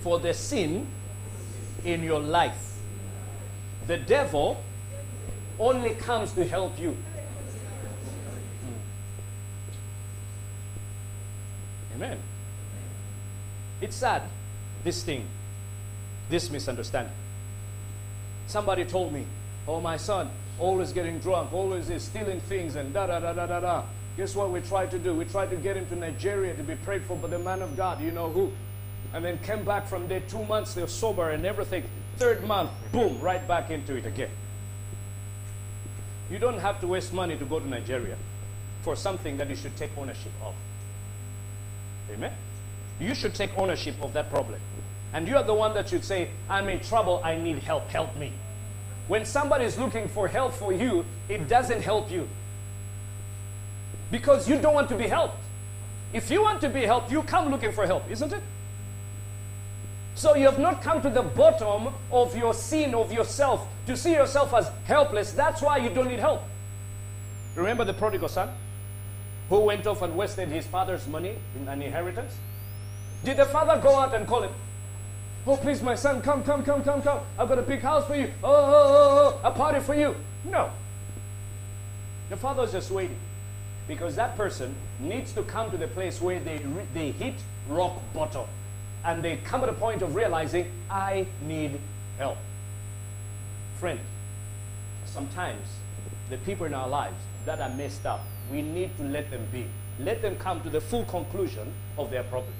[0.01, 0.87] for the sin
[1.83, 2.77] in your life.
[3.87, 4.63] The devil
[5.59, 6.95] only comes to help you.
[11.95, 12.17] Amen.
[13.81, 14.23] It's sad,
[14.83, 15.25] this thing,
[16.29, 17.13] this misunderstanding.
[18.47, 19.25] Somebody told me,
[19.67, 20.29] oh, my son,
[20.59, 23.83] always getting drunk, always is stealing things, and da da da da da da.
[24.17, 25.13] Guess what we tried to do?
[25.13, 27.75] We tried to get him to Nigeria to be prayed for by the man of
[27.75, 28.51] God, you know who.
[29.13, 31.83] And then came back from there two months, they're sober and everything.
[32.17, 34.29] Third month, boom, right back into it again.
[36.29, 38.17] You don't have to waste money to go to Nigeria
[38.81, 40.55] for something that you should take ownership of.
[42.11, 42.31] Amen?
[42.99, 44.59] You should take ownership of that problem.
[45.13, 48.15] And you are the one that should say, I'm in trouble, I need help, help
[48.17, 48.33] me.
[49.07, 52.27] When somebody is looking for help for you, it doesn't help you.
[54.11, 55.37] Because you don't want to be helped.
[56.13, 58.41] If you want to be helped, you come looking for help, isn't it?
[60.15, 64.13] So you have not come to the bottom of your sin, of yourself, to see
[64.13, 65.31] yourself as helpless.
[65.31, 66.41] That's why you don't need help.
[67.55, 68.49] Remember the prodigal son
[69.49, 72.33] who went off and wasted his father's money in an inheritance?
[73.23, 74.53] Did the father go out and call him?
[75.47, 77.19] Oh, please, my son, come, come, come, come, come.
[77.37, 78.31] I've got a big house for you.
[78.43, 78.83] Oh, oh, oh,
[79.35, 80.15] oh, oh a party for you.
[80.43, 80.71] No.
[82.29, 83.17] The father's just waiting
[83.87, 86.59] because that person needs to come to the place where they,
[86.93, 87.35] they hit
[87.69, 88.45] rock bottom
[89.03, 91.79] and they come to the point of realizing, I need
[92.17, 92.37] help.
[93.75, 93.99] Friend,
[95.05, 95.61] sometimes
[96.29, 99.65] the people in our lives that are messed up, we need to let them be.
[99.99, 102.53] Let them come to the full conclusion of their problem.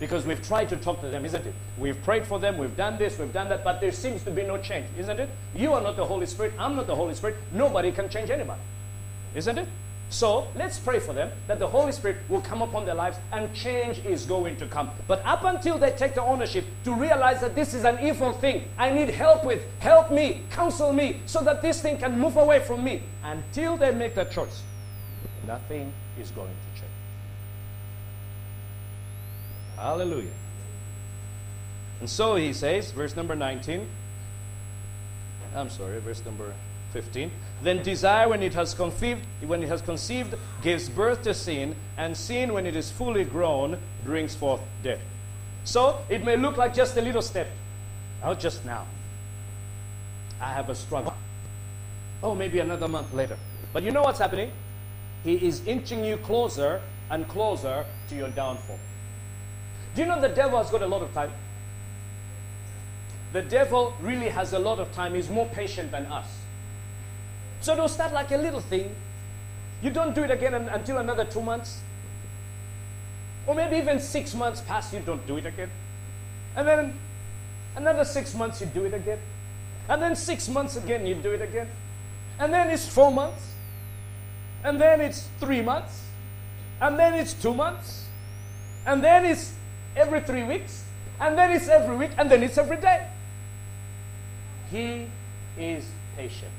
[0.00, 1.54] Because we've tried to talk to them, isn't it?
[1.76, 4.42] We've prayed for them, we've done this, we've done that, but there seems to be
[4.42, 5.28] no change, isn't it?
[5.56, 7.36] You are not the Holy Spirit, I'm not the Holy Spirit.
[7.52, 8.60] Nobody can change anybody,
[9.34, 9.66] isn't it?
[10.10, 13.52] So let's pray for them that the Holy Spirit will come upon their lives and
[13.54, 14.90] change is going to come.
[15.06, 18.64] But up until they take the ownership to realize that this is an evil thing,
[18.78, 22.60] I need help with, help me, counsel me, so that this thing can move away
[22.60, 23.02] from me.
[23.22, 24.62] Until they make that choice,
[25.48, 26.92] nothing is going to change.
[29.76, 30.38] Hallelujah.
[32.00, 33.88] And so he says, verse number 19.
[35.56, 36.52] I'm sorry, verse number
[36.92, 37.30] 15.
[37.62, 42.16] Then desire, when it has conceived, when it has conceived, gives birth to sin, and
[42.16, 45.00] sin, when it is fully grown, brings forth death.
[45.64, 47.48] So it may look like just a little step.
[48.22, 48.86] Oh, just now.
[50.40, 51.14] I have a struggle.
[52.22, 53.36] Oh, maybe another month later.
[53.72, 54.52] But you know what's happening?
[55.24, 58.78] He is inching you closer and closer to your downfall.
[59.94, 61.32] Do you know the devil has got a lot of time?
[63.32, 65.14] The devil really has a lot of time.
[65.14, 66.28] He's more patient than us.
[67.60, 68.94] So it'll start like a little thing.
[69.82, 71.80] You don't do it again until another two months.
[73.46, 75.70] Or maybe even six months pass, you don't do it again.
[76.54, 76.94] And then
[77.76, 79.18] another six months, you do it again.
[79.88, 81.68] And then six months again, you do it again.
[82.38, 83.54] And then it's four months.
[84.68, 86.02] And then it's three months.
[86.82, 88.04] And then it's two months.
[88.84, 89.54] And then it's
[89.96, 90.84] every three weeks.
[91.18, 92.10] And then it's every week.
[92.18, 93.08] And then it's every day.
[94.70, 95.06] He
[95.58, 95.86] is
[96.18, 96.52] patient.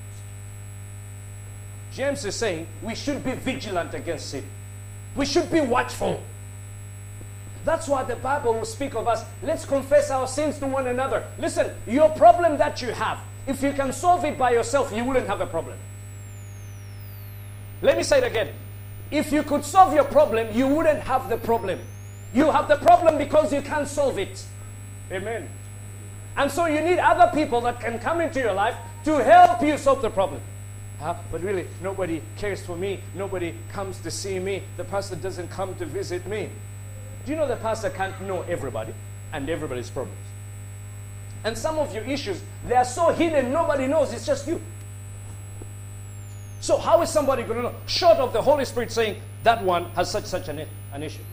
[1.93, 4.43] James is saying we should be vigilant against sin.
[5.15, 6.23] We should be watchful.
[7.63, 9.23] That's why the Bible will speak of us.
[9.43, 11.25] Let's confess our sins to one another.
[11.37, 15.27] Listen, your problem that you have, if you can solve it by yourself, you wouldn't
[15.27, 15.77] have a problem.
[17.81, 18.49] Let me say it again.
[19.11, 21.79] If you could solve your problem, you wouldn't have the problem.
[22.33, 24.43] You have the problem because you can't solve it.
[25.11, 25.49] Amen.
[26.37, 29.77] And so you need other people that can come into your life to help you
[29.77, 30.41] solve the problem.
[31.01, 32.99] Uh, but really, nobody cares for me.
[33.15, 34.63] Nobody comes to see me.
[34.77, 36.49] The pastor doesn't come to visit me.
[37.25, 38.93] Do you know the pastor can't know everybody
[39.33, 40.19] and everybody's problems?
[41.43, 44.13] And some of your issues, they are so hidden, nobody knows.
[44.13, 44.61] It's just you.
[46.61, 47.75] So how is somebody going to know?
[47.87, 51.23] Short of the Holy Spirit saying that one has such such an, an issue.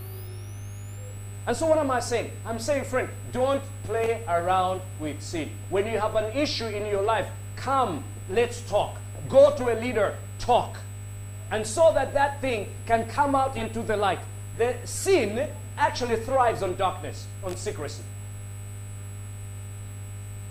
[1.46, 2.32] And so what am I saying?
[2.44, 5.50] I'm saying, friend, don't play around with sin.
[5.70, 8.96] When you have an issue in your life, come, let's talk.
[9.28, 10.76] Go to a leader, talk.
[11.50, 14.18] And so that that thing can come out into the light.
[14.58, 15.48] The sin
[15.78, 18.02] actually thrives on darkness, on secrecy.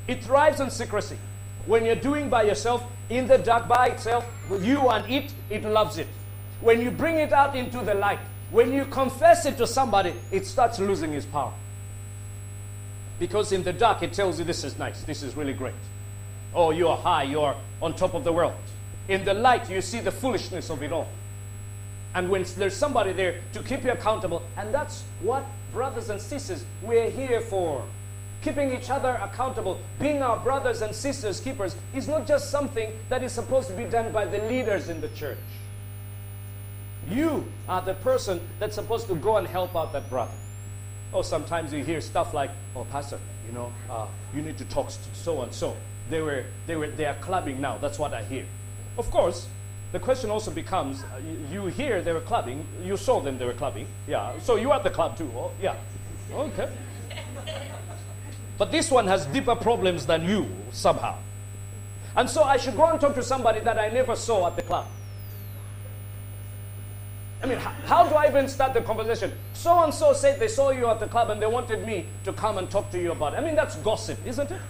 [0.08, 1.18] It thrives on secrecy.
[1.66, 4.26] When you're doing by yourself, in the dark by itself,
[4.62, 6.08] you and it, it loves it.
[6.62, 8.20] When you bring it out into the light,
[8.52, 11.54] when you confess it to somebody, it starts losing its power.
[13.20, 15.74] Because in the dark, it tells you this is nice, this is really great.
[16.54, 18.54] Oh, you are high, you are on top of the world.
[19.08, 21.08] In the light, you see the foolishness of it all.
[22.14, 26.64] And when there's somebody there to keep you accountable, and that's what brothers and sisters
[26.82, 27.84] we're here for.
[28.42, 33.24] Keeping each other accountable, being our brothers and sisters keepers, is not just something that
[33.24, 35.38] is supposed to be done by the leaders in the church.
[37.10, 40.32] You are the person that's supposed to go and help out that brother.
[41.12, 44.88] Or sometimes you hear stuff like, "Oh, pastor, you know, uh, you need to talk
[44.88, 45.76] to so and so.
[46.10, 47.78] They were, they were, they are clubbing now.
[47.78, 48.46] That's what I hear."
[48.98, 49.48] Of course,
[49.92, 51.22] the question also becomes: uh,
[51.52, 54.34] you, you hear they were clubbing, you saw them they were clubbing, yeah.
[54.40, 55.76] So you at the club too, oh, yeah.
[56.34, 56.70] Okay.
[58.58, 61.18] But this one has deeper problems than you somehow.
[62.16, 64.62] And so I should go and talk to somebody that I never saw at the
[64.62, 64.88] club.
[67.44, 69.32] I mean, how, how do I even start the conversation?
[69.54, 72.34] So and so said they saw you at the club and they wanted me to
[72.34, 73.38] come and talk to you about it.
[73.38, 74.62] I mean, that's gossip, isn't it?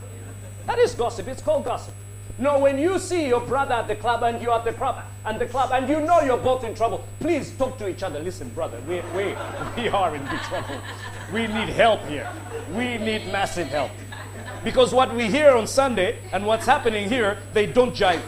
[0.66, 1.28] That is gossip.
[1.28, 1.94] It's called gossip.
[2.38, 5.40] No, when you see your brother at the club and you're at the club and
[5.40, 8.20] the club and you know you're both in trouble, please talk to each other.
[8.20, 9.36] Listen, brother, we, we,
[9.78, 10.82] we are in big trouble.
[11.34, 12.30] We need help here.
[12.72, 13.92] We need massive help.
[14.64, 18.22] Because what we hear on Sunday and what's happening here, they don't jive.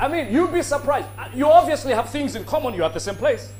[0.00, 1.08] I mean, you'd be surprised.
[1.18, 2.74] Uh, you obviously have things in common.
[2.74, 3.52] You're at the same place.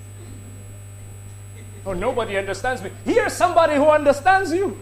[1.84, 2.90] Oh, nobody understands me.
[3.04, 4.78] Here's somebody who understands you.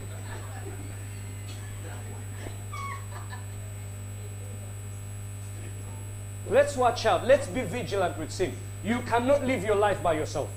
[6.48, 7.26] Let's watch out.
[7.26, 8.54] Let's be vigilant with sin.
[8.86, 10.48] You cannot live your life by yourself.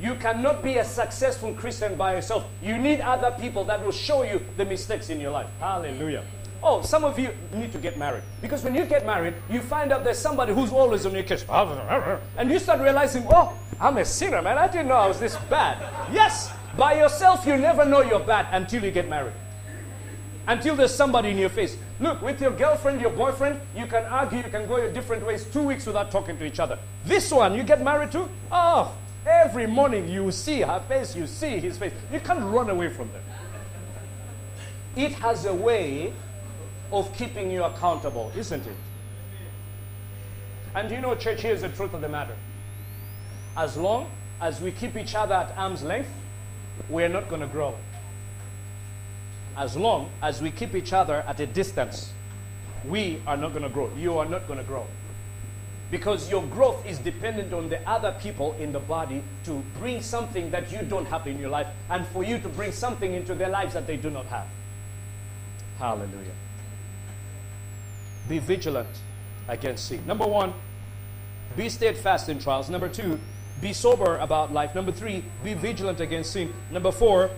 [0.00, 2.46] You cannot be a successful Christian by yourself.
[2.62, 5.48] You need other people that will show you the mistakes in your life.
[5.60, 6.24] Hallelujah.
[6.62, 8.22] Oh, some of you need to get married.
[8.40, 11.44] Because when you get married, you find out there's somebody who's always on your case.
[11.50, 14.56] And you start realizing, oh, I'm a sinner, man.
[14.56, 15.76] I didn't know I was this bad.
[16.10, 19.34] Yes, by yourself, you never know you're bad until you get married.
[20.48, 21.76] Until there's somebody in your face.
[22.00, 25.44] Look, with your girlfriend, your boyfriend, you can argue, you can go your different ways
[25.44, 26.78] two weeks without talking to each other.
[27.04, 28.96] This one, you get married to, oh,
[29.26, 31.92] every morning you see her face, you see his face.
[32.10, 33.22] You can't run away from them.
[34.96, 36.14] It has a way
[36.92, 38.76] of keeping you accountable, isn't it?
[40.74, 42.36] And you know, church, here's the truth of the matter.
[43.54, 46.08] As long as we keep each other at arm's length,
[46.88, 47.74] we're not going to grow.
[49.58, 52.12] As long as we keep each other at a distance,
[52.86, 53.90] we are not going to grow.
[53.98, 54.86] You are not going to grow.
[55.90, 60.48] Because your growth is dependent on the other people in the body to bring something
[60.52, 63.48] that you don't have in your life and for you to bring something into their
[63.48, 64.46] lives that they do not have.
[65.78, 66.36] Hallelujah.
[68.28, 68.88] Be vigilant
[69.48, 70.06] against sin.
[70.06, 70.52] Number one,
[71.56, 72.70] be steadfast in trials.
[72.70, 73.18] Number two,
[73.60, 74.72] be sober about life.
[74.76, 76.52] Number three, be vigilant against sin.
[76.70, 77.30] Number four,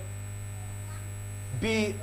[1.60, 1.94] be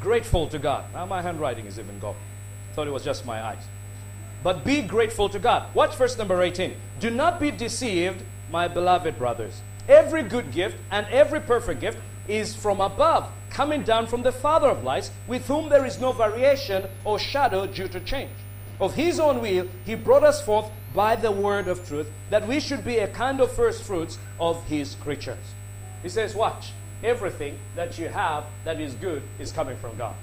[0.00, 0.84] grateful to God.
[0.92, 2.16] Now my handwriting is even gone.
[2.74, 3.62] Thought it was just my eyes.
[4.42, 5.74] But be grateful to God.
[5.74, 6.74] Watch verse number 18.
[7.00, 9.62] Do not be deceived, my beloved brothers.
[9.88, 14.68] Every good gift and every perfect gift is from above, coming down from the Father
[14.68, 18.30] of lights, with whom there is no variation or shadow due to change.
[18.80, 22.60] Of his own will, he brought us forth by the word of truth, that we
[22.60, 25.54] should be a kind of first fruits of his creatures.
[26.02, 26.72] He says, Watch,
[27.02, 30.14] everything that you have that is good is coming from God.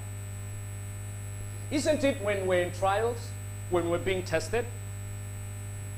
[1.70, 3.18] Isn't it when we're in trials,
[3.70, 4.64] when we're being tested,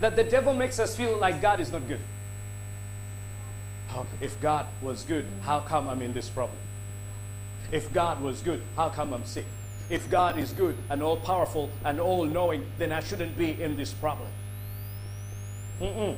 [0.01, 2.01] that the devil makes us feel like God is not good?
[3.97, 6.59] Um, if God was good, how come I'm in this problem?
[7.73, 9.45] If God was good, how come I'm sick?
[9.91, 13.77] If God is good and all powerful and all knowing, then I shouldn't be in
[13.77, 14.29] this problem.
[15.81, 16.17] Mm-mm.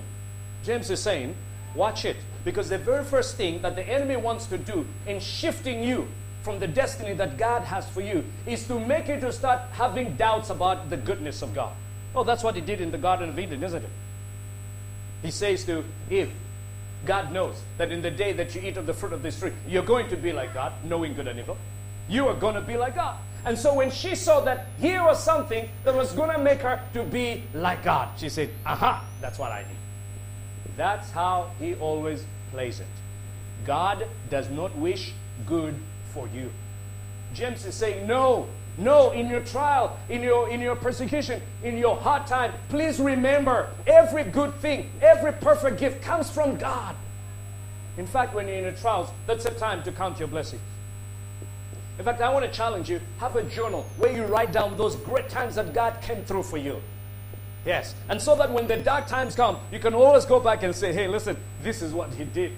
[0.64, 1.34] James is saying,
[1.74, 2.16] watch it.
[2.44, 6.08] Because the very first thing that the enemy wants to do in shifting you
[6.42, 10.16] from the destiny that God has for you is to make you to start having
[10.16, 11.72] doubts about the goodness of God.
[12.14, 13.90] Oh, that's what he did in the Garden of Eden, isn't it?
[15.22, 16.30] He says to Eve,
[17.04, 19.52] God knows that in the day that you eat of the fruit of this tree,
[19.68, 21.56] you're going to be like God, knowing good and evil.
[22.08, 23.16] You are going to be like God.
[23.44, 26.82] And so when she saw that here was something that was going to make her
[26.92, 29.79] to be like God, she said, aha, that's what I need.
[30.76, 32.86] That's how he always plays it.
[33.66, 35.12] God does not wish
[35.46, 35.74] good
[36.12, 36.50] for you.
[37.34, 38.48] James is saying, no,
[38.78, 43.70] no, in your trial, in your, in your persecution, in your hard time, please remember
[43.86, 46.96] every good thing, every perfect gift comes from God.
[47.98, 50.62] In fact, when you're in your trials, that's a time to count your blessings.
[51.98, 54.96] In fact, I want to challenge you have a journal where you write down those
[54.96, 56.80] great times that God came through for you.
[57.64, 57.94] Yes.
[58.08, 60.92] And so that when the dark times come, you can always go back and say,
[60.92, 62.52] hey, listen, this is what He did.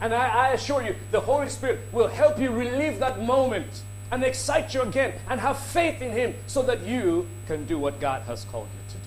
[0.00, 3.82] And I, I assure you, the Holy Spirit will help you relive that moment
[4.12, 7.98] and excite you again and have faith in Him so that you can do what
[7.98, 8.98] God has called you to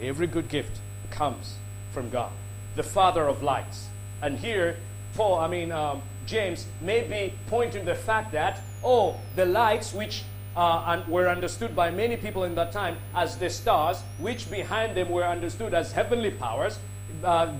[0.00, 0.08] do.
[0.08, 1.56] Every good gift comes
[1.92, 2.30] from God,
[2.76, 3.88] the Father of lights.
[4.20, 4.76] And here,
[5.14, 10.22] Paul, I mean, um, James may be pointing the fact that, oh, the lights which
[10.56, 14.96] uh, and were understood by many people in that time as the stars, which behind
[14.96, 16.78] them were understood as heavenly powers.
[17.24, 17.54] Uh,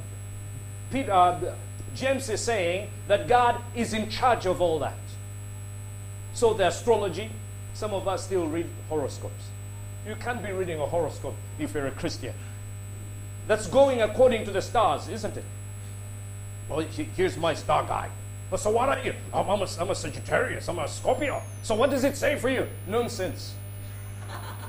[0.90, 1.55] Peter, uh,
[1.95, 4.97] James is saying that God is in charge of all that.
[6.34, 7.30] So the astrology,
[7.74, 9.45] some of us still read horoscopes.
[10.07, 12.34] You can't be reading a horoscope if you're a Christian.
[13.47, 15.45] That's going according to the stars, isn't it?
[16.68, 18.11] Well, here's my star guide.
[18.57, 19.14] So what are you?
[19.32, 20.68] I'm a, I'm a Sagittarius.
[20.68, 21.42] I'm a Scorpio.
[21.62, 22.66] So what does it say for you?
[22.86, 23.55] Nonsense.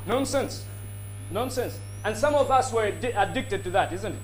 [0.05, 0.65] Nonsense.
[1.31, 1.79] Nonsense.
[2.05, 4.19] And some of us were addicted to that, isn't it?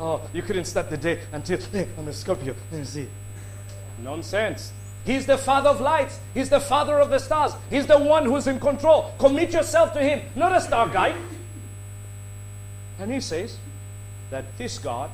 [0.00, 2.54] Oh, you couldn't start the day until hey, I'm a Scorpio.
[2.70, 3.08] Let me see.
[4.02, 4.72] Nonsense.
[5.04, 6.20] He's the father of lights.
[6.34, 7.52] He's the father of the stars.
[7.70, 9.14] He's the one who's in control.
[9.18, 11.16] Commit yourself to him, not a star guide.
[12.98, 13.56] And he says
[14.30, 15.10] that this God,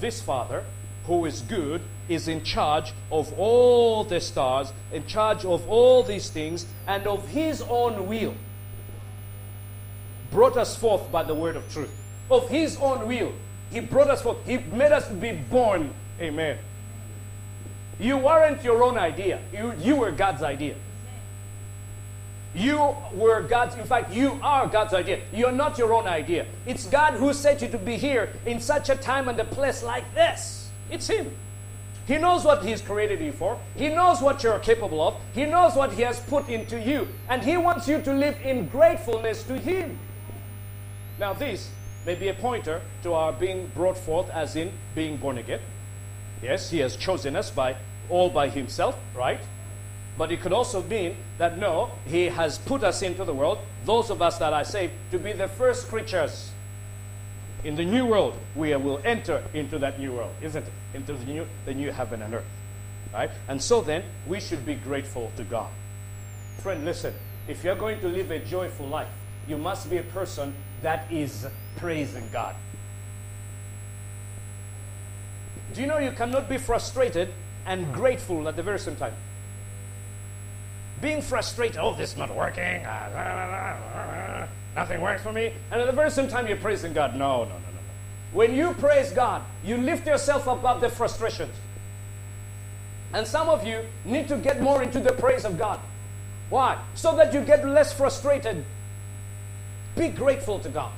[0.00, 0.64] this Father,
[1.06, 6.30] who is good, is in charge of all the stars, in charge of all these
[6.30, 8.34] things, and of his own will.
[10.30, 11.94] Brought us forth by the word of truth.
[12.30, 13.32] Of his own will.
[13.70, 14.38] He brought us forth.
[14.46, 15.92] He made us to be born.
[16.20, 16.58] Amen.
[17.98, 19.40] You weren't your own idea.
[19.52, 20.74] You, you were God's idea.
[22.54, 25.20] You were God's, in fact, you are God's idea.
[25.32, 26.46] You're not your own idea.
[26.66, 29.82] It's God who set you to be here in such a time and a place
[29.82, 30.70] like this.
[30.90, 31.34] It's Him.
[32.06, 33.58] He knows what He's created you for.
[33.76, 35.16] He knows what you're capable of.
[35.32, 37.08] He knows what He has put into you.
[37.28, 39.98] And He wants you to live in gratefulness to Him.
[41.18, 41.70] Now, this
[42.04, 45.60] may be a pointer to our being brought forth as in being born again.
[46.42, 47.76] Yes, he has chosen us by
[48.10, 49.40] all by himself, right?
[50.18, 54.10] But it could also mean that no, he has put us into the world, those
[54.10, 56.50] of us that are saved, to be the first creatures
[57.64, 58.34] in the new world.
[58.54, 60.72] We will enter into that new world, isn't it?
[60.94, 62.44] Into the new, the new heaven and earth.
[63.12, 63.30] Right?
[63.48, 65.70] And so then, we should be grateful to God.
[66.60, 67.14] Friend, listen.
[67.48, 69.08] If you're going to live a joyful life,
[69.48, 71.46] you must be a person that is
[71.76, 72.54] praising God.
[75.74, 77.32] Do you know you cannot be frustrated
[77.66, 79.14] and grateful at the very same time?
[81.00, 82.84] Being frustrated, oh, this is not working,
[84.74, 87.14] nothing works for me, and at the very same time you're praising God.
[87.14, 87.80] No, no, no, no.
[88.32, 91.54] When you praise God, you lift yourself above the frustrations.
[93.12, 95.78] And some of you need to get more into the praise of God.
[96.48, 96.78] Why?
[96.94, 98.64] So that you get less frustrated
[99.96, 100.92] be grateful to God.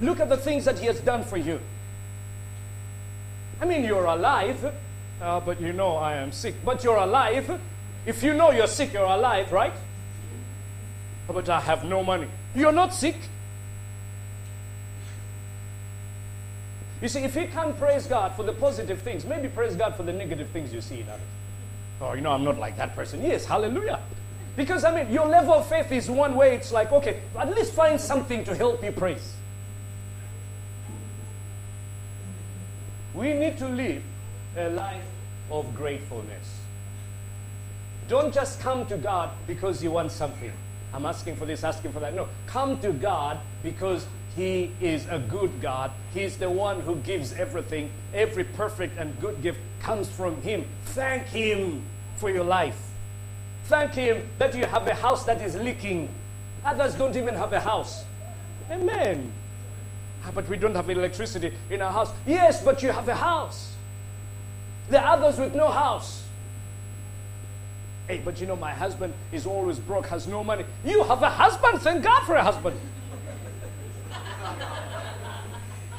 [0.00, 1.60] Look at the things that He has done for you.
[3.60, 4.72] I mean, you're alive,
[5.20, 6.54] uh, but you know I am sick.
[6.64, 7.60] But you're alive.
[8.06, 9.72] If you know you're sick, you're alive, right?
[11.26, 12.28] But I have no money.
[12.54, 13.16] You're not sick.
[17.00, 20.02] You see, if you can't praise God for the positive things, maybe praise God for
[20.02, 21.20] the negative things you see in others.
[22.00, 23.22] Oh, you know, I'm not like that person.
[23.22, 24.00] Yes, hallelujah.
[24.56, 26.56] Because, I mean, your level of faith is one way.
[26.56, 29.34] It's like, okay, at least find something to help you praise.
[33.14, 34.02] We need to live
[34.56, 35.04] a life
[35.50, 36.60] of gratefulness.
[38.08, 40.52] Don't just come to God because you want something.
[40.92, 42.14] I'm asking for this, asking for that.
[42.14, 45.90] No, come to God because He is a good God.
[46.14, 47.90] He's the one who gives everything.
[48.14, 50.64] Every perfect and good gift comes from Him.
[50.86, 51.82] Thank Him
[52.16, 52.80] for your life.
[53.64, 56.08] Thank Him that you have a house that is leaking.
[56.64, 58.04] Others don't even have a house.
[58.70, 59.32] Amen.
[60.24, 62.10] Ah, but we don't have electricity in our house.
[62.26, 63.74] Yes, but you have a house.
[64.88, 66.24] There are others with no house.
[68.08, 70.64] Hey, but you know, my husband is always broke, has no money.
[70.84, 71.82] You have a husband.
[71.82, 72.80] Thank God for a husband.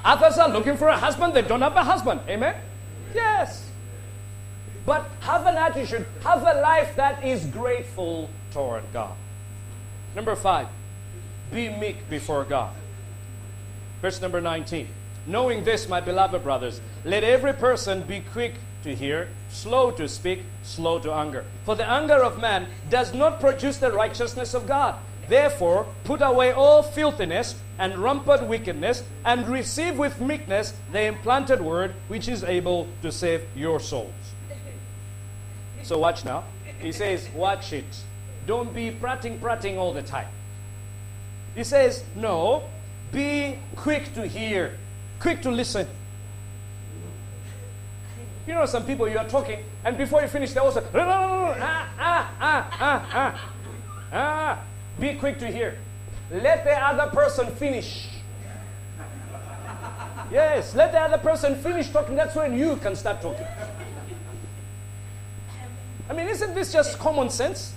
[0.04, 2.22] Others are looking for a husband, they don't have a husband.
[2.28, 2.56] Amen?
[3.14, 3.70] Yes.
[4.86, 9.16] But have an attitude, have a life that is grateful toward God.
[10.16, 10.68] Number five,
[11.52, 12.74] be meek before God.
[14.02, 14.88] Verse number 19.
[15.28, 20.44] Knowing this, my beloved brothers, let every person be quick to hear, slow to speak,
[20.64, 21.46] slow to anger.
[21.66, 24.96] For the anger of man does not produce the righteousness of God.
[25.28, 31.96] Therefore, put away all filthiness and rampant wickedness, and receive with meekness the implanted word
[32.10, 34.12] which is able to save your souls.
[35.84, 36.44] So watch now.
[36.80, 37.86] He says, watch it.
[38.46, 40.28] Don't be prating, prating all the time.
[41.56, 42.64] He says, no,
[43.12, 44.78] be quick to hear,
[45.20, 45.88] quick to listen.
[48.48, 52.34] You know, some people you are talking, and before you finish, they also, ah, ah,
[52.40, 53.52] ah, ah, ah,
[54.12, 54.60] ah.
[55.00, 55.78] Be quick to hear.
[56.32, 58.08] Let the other person finish.
[60.32, 62.16] Yes, let the other person finish talking.
[62.16, 63.48] That's when you can start talking.
[66.10, 67.74] I mean, isn't this just common sense?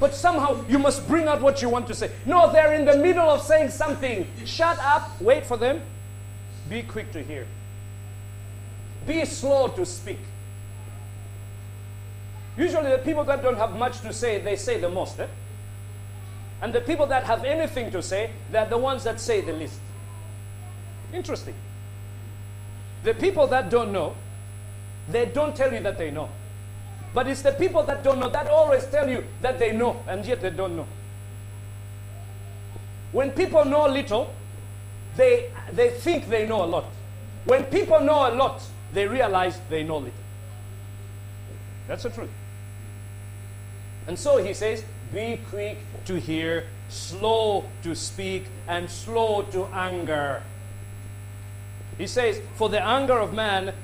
[0.00, 2.10] But somehow you must bring out what you want to say.
[2.26, 4.26] No, they're in the middle of saying something.
[4.44, 5.80] Shut up, wait for them.
[6.68, 7.46] Be quick to hear.
[9.06, 10.18] Be slow to speak.
[12.56, 15.18] Usually, the people that don't have much to say, they say the most.
[15.18, 15.26] Eh?
[16.60, 19.80] And the people that have anything to say, they're the ones that say the least.
[21.12, 21.54] Interesting.
[23.04, 24.14] The people that don't know,
[25.08, 26.28] they don't tell you that they know.
[27.14, 30.24] But it's the people that don't know that always tell you that they know, and
[30.24, 30.86] yet they don't know.
[33.12, 34.32] When people know little,
[35.16, 36.84] they, they think they know a lot.
[37.44, 38.62] When people know a lot,
[38.92, 40.12] they realize they know little.
[41.88, 42.30] That's the truth.
[44.06, 50.42] And so he says, be quick to hear, slow to speak, and slow to anger.
[51.98, 53.74] He says, For the anger of man,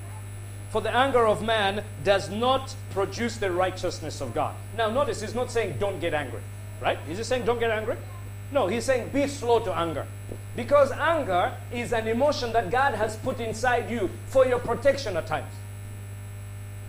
[0.71, 4.55] for the anger of man does not produce the righteousness of God.
[4.77, 6.41] Now notice he's not saying don't get angry,
[6.81, 6.99] right?
[7.09, 7.97] Is he saying don't get angry?
[8.51, 10.07] No, he's saying be slow to anger.
[10.59, 15.29] Because anger is an emotion that God has put inside you for your protection at
[15.29, 15.53] times.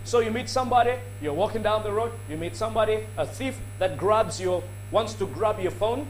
[0.05, 3.95] So you meet somebody, you're walking down the road, you meet somebody, a thief that
[3.95, 6.07] grabs your, wants to grab your phone,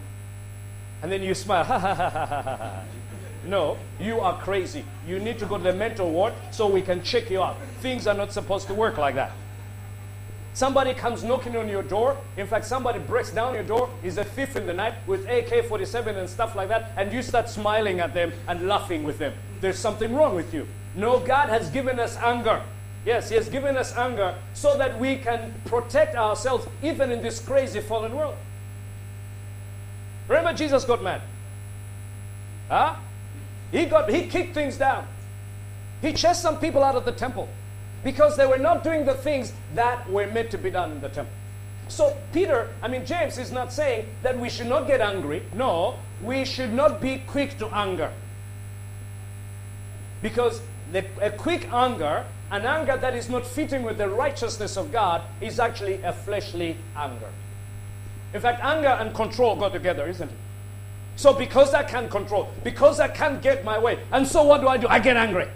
[1.01, 2.84] and then you smile, ha ha ha ha ha ha.
[3.45, 4.86] No, you are crazy.
[5.05, 7.57] You need to go to the mental ward so we can check you out.
[7.82, 9.34] Things are not supposed to work like that.
[10.54, 12.18] Somebody comes knocking on your door.
[12.38, 15.66] In fact, somebody breaks down your door, is a thief in the night with AK
[15.66, 19.34] 47 and stuff like that, and you start smiling at them and laughing with them.
[19.62, 20.68] There's something wrong with you.
[20.95, 22.62] No, God has given us anger.
[23.06, 27.39] Yes, He has given us anger so that we can protect ourselves even in this
[27.39, 28.36] crazy fallen world.
[30.28, 31.22] Remember, Jesus got mad.
[32.70, 32.95] Huh?
[33.72, 35.08] He got he kicked things down.
[36.02, 37.50] He chased some people out of the temple
[38.04, 41.10] because they were not doing the things that were meant to be done in the
[41.10, 41.34] temple.
[41.88, 45.43] So Peter, I mean James is not saying that we should not get angry.
[45.54, 48.12] No, we should not be quick to anger.
[50.22, 54.91] Because the, a quick anger, an anger that is not fitting with the righteousness of
[54.91, 57.30] God, is actually a fleshly anger.
[58.34, 60.38] In fact, anger and control go together, isn't it?
[61.16, 64.68] So because I can't control, because I can't get my way, and so what do
[64.68, 64.88] I do?
[64.88, 65.47] I get angry.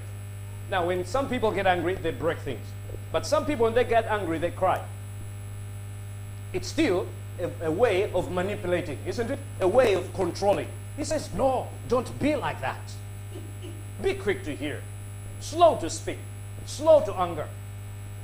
[0.74, 2.66] Now, when some people get angry, they break things.
[3.12, 4.84] But some people, when they get angry, they cry.
[6.52, 7.06] It's still
[7.40, 9.38] a, a way of manipulating, isn't it?
[9.62, 10.68] A way of controlling.
[10.98, 12.82] He says, no, don't be like that.
[14.02, 14.82] Be quick to hear,
[15.42, 16.18] slow to speak,
[16.66, 17.48] slow to anger.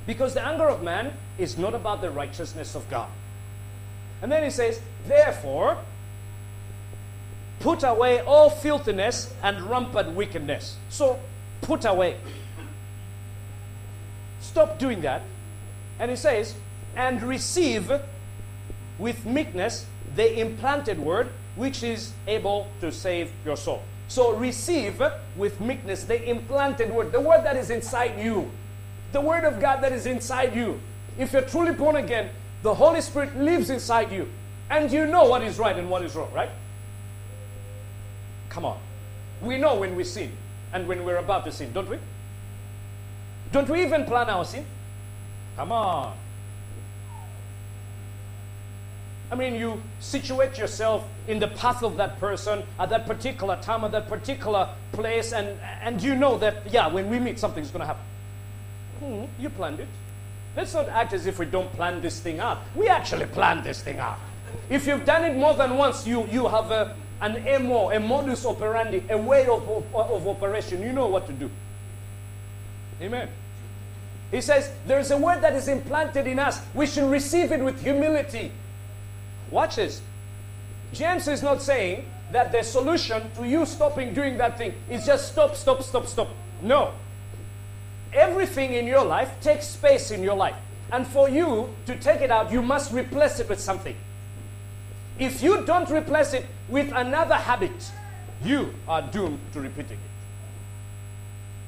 [0.04, 3.10] Because the anger of man is not about the righteousness of God.
[4.22, 5.78] And then he says, therefore,
[7.60, 10.78] put away all filthiness and rampant wickedness.
[10.88, 11.20] So,
[11.60, 12.16] put away.
[14.50, 15.22] Stop doing that.
[16.00, 16.56] And he says,
[16.96, 17.92] and receive
[18.98, 19.86] with meekness
[20.16, 23.80] the implanted word which is able to save your soul.
[24.08, 25.00] So receive
[25.36, 28.50] with meekness the implanted word, the word that is inside you,
[29.12, 30.80] the word of God that is inside you.
[31.16, 32.30] If you're truly born again,
[32.64, 34.28] the Holy Spirit lives inside you,
[34.68, 36.50] and you know what is right and what is wrong, right?
[38.48, 38.80] Come on.
[39.40, 40.32] We know when we sin
[40.72, 41.98] and when we're about to sin, don't we?
[43.52, 44.64] Don't we even plan our sin?
[45.56, 46.16] Come on.
[49.30, 53.84] I mean, you situate yourself in the path of that person at that particular time,
[53.84, 57.80] at that particular place, and, and you know that, yeah, when we meet, something's going
[57.80, 58.02] to happen.
[58.98, 59.88] Hmm, you planned it.
[60.56, 62.58] Let's not act as if we don't plan this thing out.
[62.74, 64.18] We actually plan this thing out.
[64.68, 68.44] If you've done it more than once, you, you have a, an MO, a modus
[68.44, 70.82] operandi, a way of, of, of operation.
[70.82, 71.48] You know what to do.
[73.00, 73.28] Amen.
[74.30, 76.60] He says, There's a word that is implanted in us.
[76.74, 78.52] We should receive it with humility.
[79.50, 80.00] Watch this.
[80.92, 85.32] James is not saying that the solution to you stopping doing that thing is just
[85.32, 86.28] stop, stop, stop, stop.
[86.62, 86.92] No.
[88.12, 90.56] Everything in your life takes space in your life.
[90.92, 93.96] And for you to take it out, you must replace it with something.
[95.18, 97.90] If you don't replace it with another habit,
[98.42, 100.10] you are doomed to repeating it.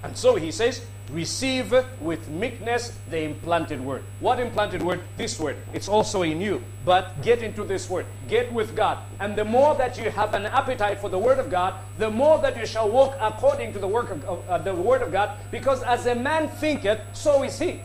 [0.04, 4.03] And so he says, receive with meekness the implanted word.
[4.20, 5.00] What implanted word?
[5.16, 5.57] This word.
[5.72, 6.62] It's also in you.
[6.84, 8.07] But get into this word.
[8.28, 8.98] Get with God.
[9.20, 12.38] And the more that you have an appetite for the word of God, the more
[12.38, 15.36] that you shall walk according to the work of uh, the word of God.
[15.50, 17.80] Because as a man thinketh, so is he.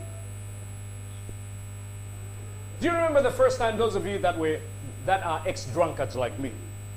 [2.80, 4.60] Do you remember the first time those of you that were
[5.06, 6.52] that are ex-drunkards like me?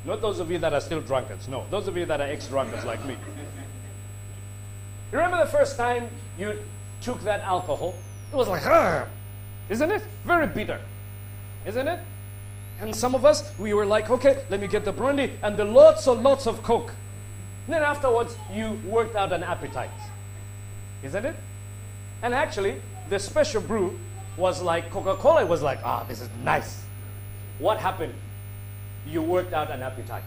[0.05, 1.49] Not those of you that are still drunkards.
[1.49, 3.17] No, those of you that are ex-drunkards like me.
[5.13, 6.09] You remember the first time
[6.39, 6.59] you
[7.01, 7.95] took that alcohol?
[8.33, 8.63] It was like,
[9.69, 10.03] isn't it?
[10.25, 10.81] Very bitter,
[11.67, 12.01] isn't it?
[12.81, 15.65] And some of us, we were like, okay, let me get the brandy and the
[15.65, 16.95] lots and lots of Coke.
[17.67, 19.91] And then afterwards, you worked out an appetite,
[21.03, 21.37] isn't it?
[22.23, 23.99] And actually, the special brew
[24.37, 26.83] was like Coca Cola It was like, ah, this is nice.
[27.59, 28.15] What happened?
[29.07, 30.23] You worked out an appetite.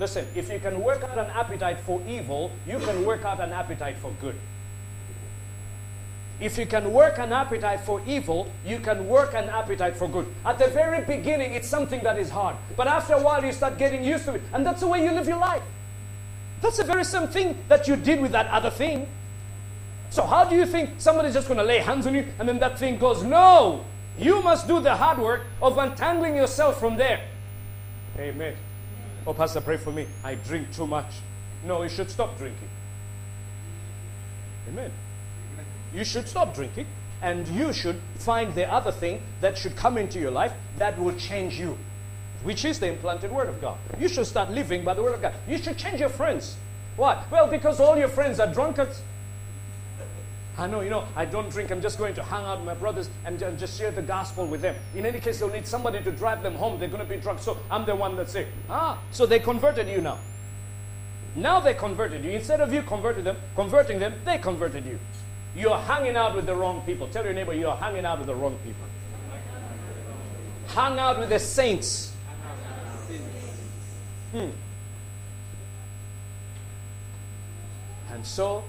[0.00, 3.52] Listen, if you can work out an appetite for evil, you can work out an
[3.52, 4.34] appetite for good.
[6.40, 10.26] If you can work an appetite for evil, you can work an appetite for good.
[10.46, 12.56] At the very beginning, it's something that is hard.
[12.78, 14.42] But after a while, you start getting used to it.
[14.54, 15.62] And that's the way you live your life.
[16.62, 19.06] That's the very same thing that you did with that other thing.
[20.08, 22.58] So, how do you think somebody's just going to lay hands on you and then
[22.60, 23.22] that thing goes?
[23.22, 23.84] No!
[24.18, 27.20] You must do the hard work of untangling yourself from there.
[28.18, 28.56] Amen.
[29.30, 30.08] Oh, Pastor, pray for me.
[30.24, 31.06] I drink too much.
[31.64, 32.68] No, you should stop drinking.
[34.68, 34.90] Amen.
[35.94, 36.86] You should stop drinking
[37.22, 41.14] and you should find the other thing that should come into your life that will
[41.14, 41.78] change you,
[42.42, 43.78] which is the implanted Word of God.
[44.00, 45.34] You should start living by the Word of God.
[45.46, 46.56] You should change your friends.
[46.96, 47.22] Why?
[47.30, 49.00] Well, because all your friends are drunkards.
[50.60, 51.70] I know, you know, I don't drink.
[51.70, 54.60] I'm just going to hang out with my brothers and, just share the gospel with
[54.60, 54.76] them.
[54.94, 56.78] In any case, they'll need somebody to drive them home.
[56.78, 57.40] They're going to be drunk.
[57.40, 58.46] So I'm the one that's sick.
[58.68, 60.18] Ah, so they converted you now.
[61.34, 62.32] Now they converted you.
[62.32, 64.98] Instead of you converting them, converting them, they converted you.
[65.56, 67.08] You're hanging out with the wrong people.
[67.08, 68.84] Tell your neighbor you're hanging out with the wrong people.
[70.74, 72.12] Hang out with the saints.
[74.32, 74.50] Hmm.
[78.12, 78.62] And so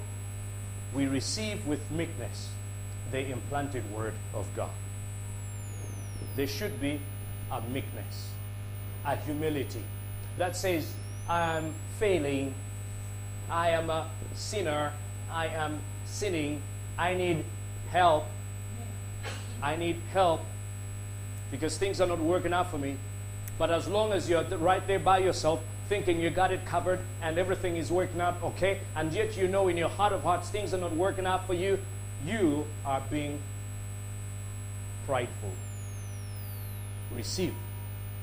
[0.93, 2.49] we receive with meekness
[3.11, 4.69] the implanted word of God.
[6.35, 6.99] There should be
[7.51, 8.29] a meekness,
[9.05, 9.83] a humility
[10.37, 10.93] that says,
[11.27, 12.53] I am failing,
[13.49, 14.93] I am a sinner,
[15.29, 16.61] I am sinning,
[16.97, 17.43] I need
[17.89, 18.25] help,
[19.61, 20.41] I need help
[21.51, 22.95] because things are not working out for me.
[23.57, 25.61] But as long as you're right there by yourself,
[25.91, 29.67] thinking you got it covered and everything is working out okay, and yet you know
[29.67, 31.77] in your heart of hearts things are not working out for you,
[32.25, 33.37] you are being
[35.05, 35.51] prideful.
[37.13, 37.53] Receive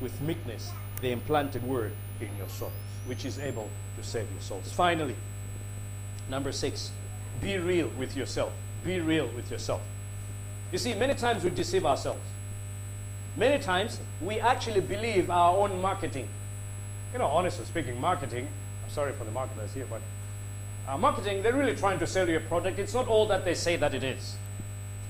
[0.00, 0.70] with meekness
[1.02, 1.92] the implanted word
[2.22, 2.72] in your souls,
[3.04, 4.72] which is able to save your souls.
[4.72, 5.16] Finally,
[6.30, 6.90] number six,
[7.42, 8.50] be real with yourself.
[8.82, 9.82] Be real with yourself.
[10.72, 12.24] You see, many times we deceive ourselves.
[13.36, 16.28] Many times we actually believe our own marketing.
[17.12, 18.46] You know, honestly speaking, marketing,
[18.84, 20.02] I'm sorry for the marketers here, but
[20.86, 22.78] uh, marketing, they're really trying to sell you a product.
[22.78, 24.36] It's not all that they say that it is.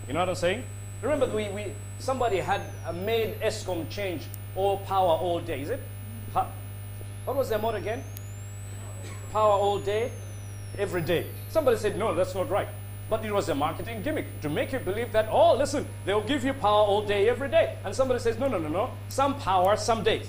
[0.06, 0.64] You know what I'm saying?
[1.02, 2.62] Remember, we, we somebody had
[2.94, 4.22] made ESCOM change
[4.56, 5.62] all power all day.
[5.62, 5.80] Is it?
[6.34, 6.48] Ha-
[7.24, 8.02] what was their motto again?
[9.32, 10.10] Power all day,
[10.78, 11.26] every day.
[11.50, 12.68] Somebody said, no, that's not right.
[13.10, 16.44] But it was a marketing gimmick to make you believe that, oh, listen, they'll give
[16.44, 17.76] you power all day, every day.
[17.84, 18.90] And somebody says, no, no, no, no.
[19.08, 20.26] Some power, some days.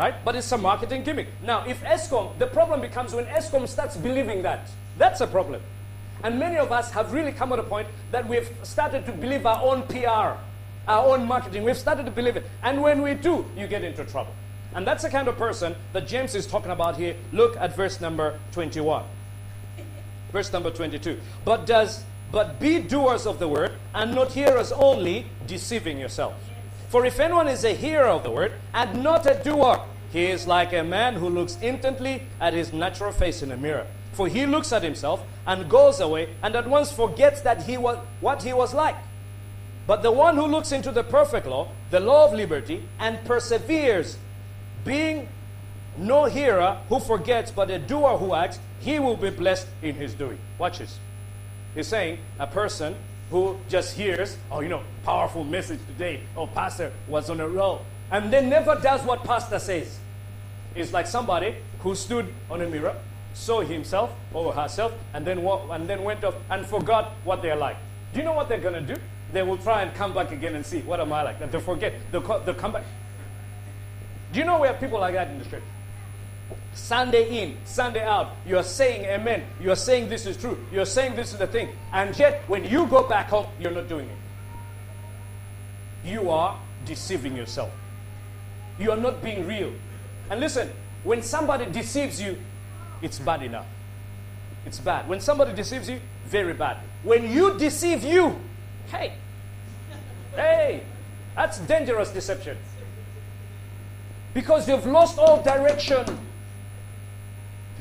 [0.00, 0.14] Right?
[0.24, 1.28] But it's a marketing gimmick.
[1.42, 4.70] Now, if ESCOM, the problem becomes when ESCOM starts believing that.
[4.96, 5.60] That's a problem.
[6.24, 9.44] And many of us have really come at a point that we've started to believe
[9.44, 10.40] our own PR,
[10.88, 11.64] our own marketing.
[11.64, 12.46] We've started to believe it.
[12.62, 14.32] And when we do, you get into trouble.
[14.74, 17.14] And that's the kind of person that James is talking about here.
[17.30, 19.04] Look at verse number 21.
[20.32, 21.20] Verse number 22.
[21.44, 26.42] But does but be doers of the word and not hearers only, deceiving yourselves.
[26.90, 29.80] For if anyone is a hearer of the word and not a doer,
[30.12, 33.86] he is like a man who looks intently at his natural face in a mirror.
[34.12, 37.96] For he looks at himself and goes away and at once forgets that he was
[38.20, 38.96] what he was like.
[39.86, 44.18] But the one who looks into the perfect law, the law of liberty, and perseveres,
[44.84, 45.28] being
[45.96, 50.12] no hearer who forgets, but a doer who acts, he will be blessed in his
[50.12, 50.40] doing.
[50.58, 50.98] Watch this.
[51.72, 52.96] He's saying a person
[53.30, 57.84] who just hears, oh, you know, powerful message today, oh, pastor was on a roll,
[58.10, 59.98] and then never does what pastor says.
[60.74, 62.96] It's like somebody who stood on a mirror,
[63.34, 67.76] saw himself or herself, and then, and then went off and forgot what they're like.
[68.12, 69.00] Do you know what they're going to do?
[69.32, 71.40] They will try and come back again and see, what am I like?
[71.40, 71.94] And they forget.
[72.10, 72.84] They'll, they'll come back.
[74.32, 75.62] Do you know we have people like that in the church?
[76.74, 78.30] Sunday in, Sunday out.
[78.46, 79.44] You are saying amen.
[79.60, 80.58] You are saying this is true.
[80.72, 81.70] You are saying this is the thing.
[81.92, 86.08] And yet, when you go back home, you're not doing it.
[86.08, 87.70] You are deceiving yourself.
[88.78, 89.72] You are not being real.
[90.30, 90.70] And listen,
[91.04, 92.38] when somebody deceives you,
[93.02, 93.66] it's bad enough.
[94.64, 95.08] It's bad.
[95.08, 96.78] When somebody deceives you, very bad.
[97.02, 98.38] When you deceive you,
[98.88, 99.14] hey,
[100.34, 100.82] hey,
[101.34, 102.56] that's dangerous deception.
[104.34, 106.04] Because you've lost all direction.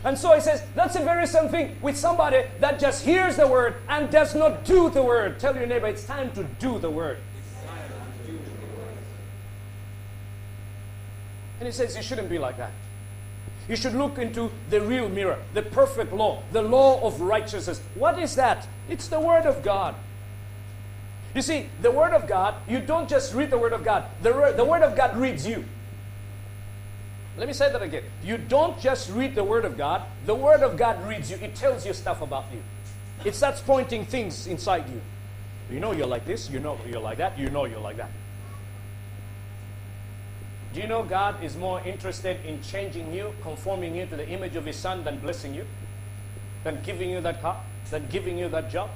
[0.03, 3.47] And so he says, that's a very same thing with somebody that just hears the
[3.47, 5.39] word and does not do the word.
[5.39, 7.17] Tell your neighbor, it's time to do the word.
[11.59, 12.71] And he says, you shouldn't be like that.
[13.67, 17.81] You should look into the real mirror, the perfect law, the law of righteousness.
[17.93, 18.67] What is that?
[18.89, 19.93] It's the Word of God.
[21.35, 24.53] You see, the Word of God, you don't just read the Word of God, the,
[24.57, 25.65] the Word of God reads you.
[27.39, 28.03] Let me say that again.
[28.21, 31.37] You don't just read the Word of God, the Word of God reads you.
[31.37, 32.61] It tells you stuff about you.
[33.23, 34.99] It starts pointing things inside you.
[35.71, 38.11] You know you're like this, you know you're like that, you know you're like that.
[40.73, 44.57] Do you know God is more interested in changing you, conforming you to the image
[44.57, 45.65] of His Son, than blessing you?
[46.65, 47.63] Than giving you that car?
[47.89, 48.89] Than giving you that job?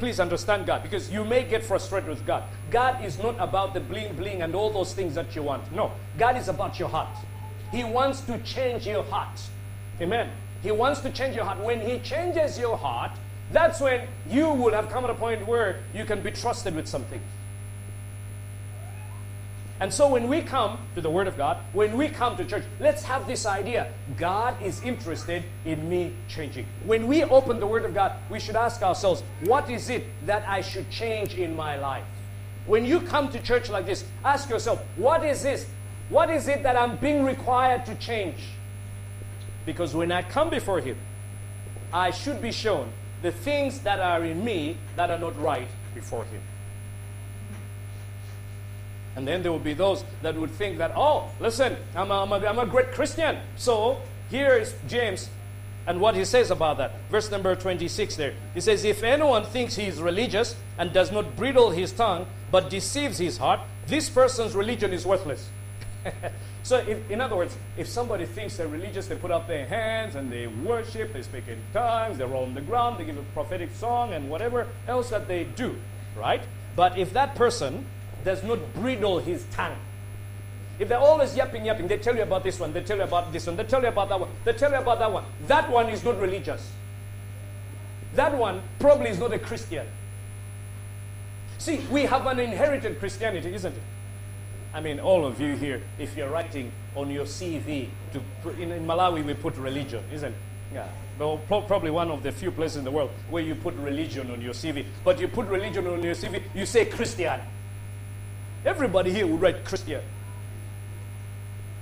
[0.00, 2.42] Please understand God because you may get frustrated with God.
[2.70, 5.70] God is not about the bling bling and all those things that you want.
[5.72, 7.14] No, God is about your heart.
[7.70, 9.38] He wants to change your heart.
[10.00, 10.30] Amen.
[10.62, 11.60] He wants to change your heart.
[11.60, 13.12] When He changes your heart,
[13.52, 16.88] that's when you will have come to a point where you can be trusted with
[16.88, 17.20] something.
[19.80, 22.64] And so when we come to the Word of God, when we come to church,
[22.80, 26.66] let's have this idea God is interested in me changing.
[26.84, 30.46] When we open the Word of God, we should ask ourselves, what is it that
[30.46, 32.04] I should change in my life?
[32.66, 35.66] When you come to church like this, ask yourself, what is this?
[36.10, 38.36] What is it that I'm being required to change?
[39.64, 40.98] Because when I come before Him,
[41.90, 46.24] I should be shown the things that are in me that are not right before
[46.24, 46.42] Him.
[49.16, 52.32] And then there will be those that would think that, oh, listen, I'm a, I'm
[52.32, 53.38] a, I'm a great Christian.
[53.56, 54.00] So
[54.30, 55.28] here is James
[55.86, 56.92] and what he says about that.
[57.10, 58.34] Verse number 26 there.
[58.54, 62.70] He says, If anyone thinks he is religious and does not bridle his tongue, but
[62.70, 65.48] deceives his heart, this person's religion is worthless.
[66.62, 70.14] so, if, in other words, if somebody thinks they're religious, they put up their hands
[70.14, 73.22] and they worship, they speak in tongues, they roll on the ground, they give a
[73.34, 75.76] prophetic song, and whatever else that they do,
[76.16, 76.42] right?
[76.76, 77.84] But if that person
[78.24, 79.76] does not bridle his tongue.
[80.78, 83.32] If they're always yapping, yapping, they tell you about this one, they tell you about
[83.32, 85.24] this one, they tell you about that one, they tell you about that one.
[85.46, 86.72] That one is not religious.
[88.14, 89.86] That one probably is not a Christian.
[91.58, 93.82] See, we have an inherited Christianity, isn't it?
[94.72, 98.86] I mean, all of you here, if you're writing on your CV, to in, in
[98.86, 100.38] Malawi we put religion, isn't it?
[100.72, 100.88] Yeah.
[101.18, 104.40] Well, probably one of the few places in the world where you put religion on
[104.40, 104.86] your CV.
[105.04, 107.40] But you put religion on your CV, you say Christian.
[108.64, 110.02] Everybody here would write Christian.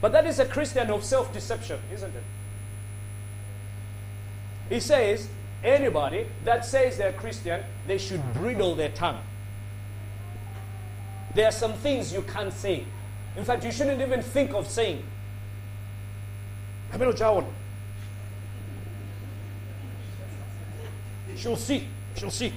[0.01, 2.23] But that is a Christian of self deception, isn't it?
[4.69, 5.29] He says
[5.65, 9.21] anybody that says they're Christian, they should bridle their tongue.
[11.35, 12.85] There are some things you can't say.
[13.37, 15.03] In fact, you shouldn't even think of saying.
[21.37, 21.87] She'll see.
[22.17, 22.53] She'll see.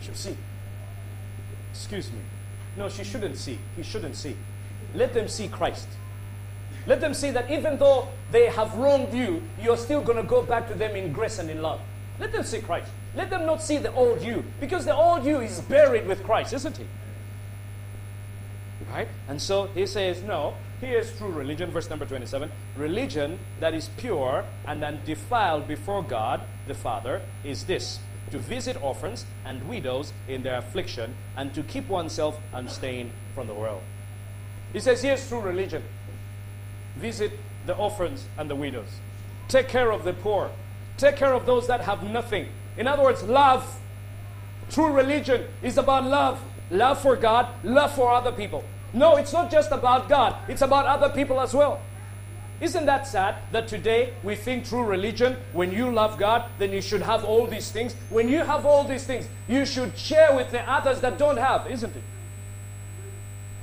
[0.00, 0.36] She'll see.
[1.72, 2.18] Excuse me.
[2.76, 3.58] No, she shouldn't see.
[3.76, 4.36] He shouldn't see.
[4.94, 5.88] Let them see Christ.
[6.86, 10.42] Let them see that even though they have wronged you, you're still going to go
[10.42, 11.80] back to them in grace and in love.
[12.18, 12.90] Let them see Christ.
[13.14, 16.52] Let them not see the old you, because the old you is buried with Christ,
[16.52, 16.86] isn't he?
[18.90, 19.08] Right?
[19.28, 22.50] And so he says, no, here's true religion, verse number 27.
[22.76, 27.98] Religion that is pure and undefiled before God the Father is this
[28.30, 33.54] to visit orphans and widows in their affliction, and to keep oneself unstained from the
[33.54, 33.82] world.
[34.72, 35.82] He says, Here's true religion
[36.96, 37.32] visit
[37.66, 38.98] the orphans and the widows,
[39.48, 40.50] take care of the poor,
[40.96, 42.48] take care of those that have nothing.
[42.76, 43.78] In other words, love.
[44.70, 46.40] True religion is about love
[46.70, 48.64] love for God, love for other people.
[48.92, 51.80] No, it's not just about God, it's about other people as well.
[52.60, 56.82] Isn't that sad that today we think true religion, when you love God, then you
[56.82, 57.94] should have all these things?
[58.10, 61.70] When you have all these things, you should share with the others that don't have,
[61.70, 62.02] isn't it?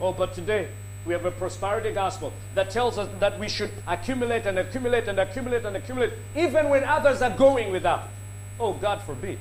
[0.02, 0.70] Oh, but today
[1.06, 5.20] we have a prosperity gospel that tells us that we should accumulate and accumulate and
[5.20, 8.10] accumulate and accumulate, even when others are going without.
[8.60, 9.38] Oh, God forbid.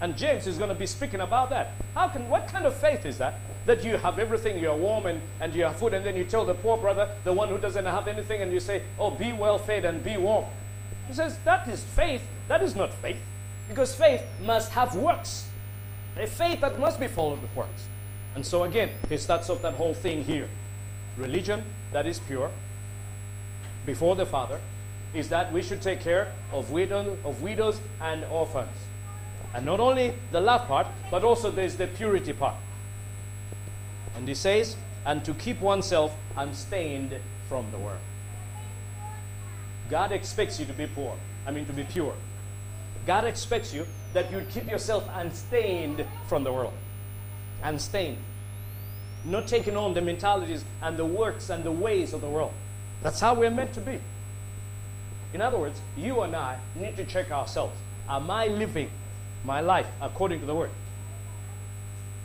[0.00, 1.72] And James is going to be speaking about that.
[1.94, 3.34] How can, what kind of faith is that?
[3.66, 6.44] That you have everything, you're warm and, and you have food, and then you tell
[6.44, 9.58] the poor brother, the one who doesn't have anything, and you say, Oh, be well
[9.58, 10.44] fed and be warm.
[11.08, 12.22] He says, That is faith.
[12.48, 13.18] That is not faith.
[13.68, 15.48] Because faith must have works.
[16.18, 17.88] A faith that must be followed with works.
[18.34, 20.48] And so again, he starts off that whole thing here.
[21.16, 21.62] Religion
[21.92, 22.50] that is pure
[23.86, 24.60] before the Father
[25.14, 28.76] is that we should take care of, widow, of widows and orphans.
[29.54, 32.56] And not only the love part, but also there's the purity part.
[34.16, 37.14] And he says, and to keep oneself unstained
[37.48, 37.98] from the world.
[39.90, 41.16] God expects you to be poor.
[41.46, 42.14] I mean, to be pure.
[43.06, 46.72] God expects you that you keep yourself unstained from the world.
[47.62, 48.18] Unstained.
[49.24, 52.52] Not taking on the mentalities and the works and the ways of the world.
[53.02, 54.00] That's how we're meant to be.
[55.34, 57.74] In other words, you and I need to check ourselves.
[58.08, 58.90] Am I living
[59.44, 60.70] my life according to the Word?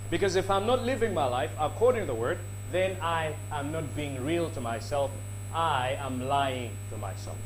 [0.10, 2.40] Because if I'm not living my life according to the Word,
[2.72, 5.12] then I am not being real to myself.
[5.54, 7.38] I am lying to myself.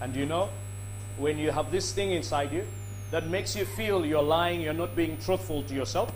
[0.00, 0.48] And you know,
[1.18, 2.66] when you have this thing inside you
[3.10, 6.12] that makes you feel you're lying, you're not being truthful to yourself,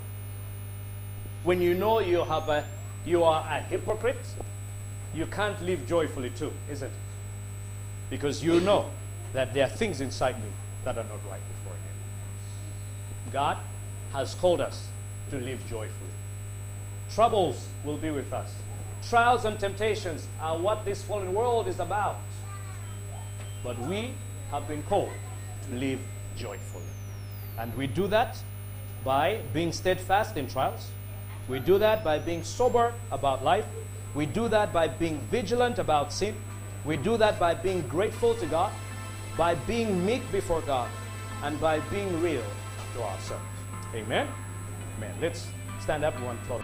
[1.43, 2.65] when you know you have a
[3.05, 4.25] you are a hypocrite,
[5.15, 6.91] you can't live joyfully too, is it?
[8.09, 8.89] Because you know
[9.35, 10.51] that there are things inside you
[10.85, 13.33] that are not right before Him.
[13.33, 13.59] God
[14.13, 14.89] has called us
[15.35, 16.11] to live joyfully.
[17.13, 18.55] Troubles will be with us.
[19.09, 22.19] Trials and temptations are what this fallen world is about.
[23.63, 24.13] But we
[24.51, 25.11] have been called
[25.69, 26.01] to live
[26.37, 26.85] joyfully.
[27.59, 28.39] And we do that
[29.05, 30.91] by being steadfast in trials.
[31.49, 33.67] We do that by being sober about life.
[34.15, 36.35] We do that by being vigilant about sin.
[36.85, 38.73] We do that by being grateful to God,
[39.37, 40.89] by being meek before God,
[41.43, 42.45] and by being real
[42.95, 43.45] to ourselves.
[43.95, 44.29] Amen?
[44.97, 45.15] Amen.
[45.21, 45.47] Let's
[45.81, 46.63] stand up one close.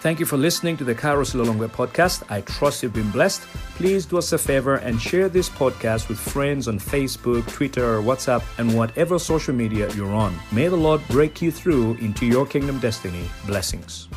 [0.00, 2.22] Thank you for listening to the Kairos Lilongwe podcast.
[2.30, 3.42] I trust you've been blessed.
[3.74, 8.44] Please do us a favor and share this podcast with friends on Facebook, Twitter, WhatsApp,
[8.58, 10.38] and whatever social media you're on.
[10.52, 13.28] May the Lord break you through into your kingdom destiny.
[13.46, 14.08] Blessings.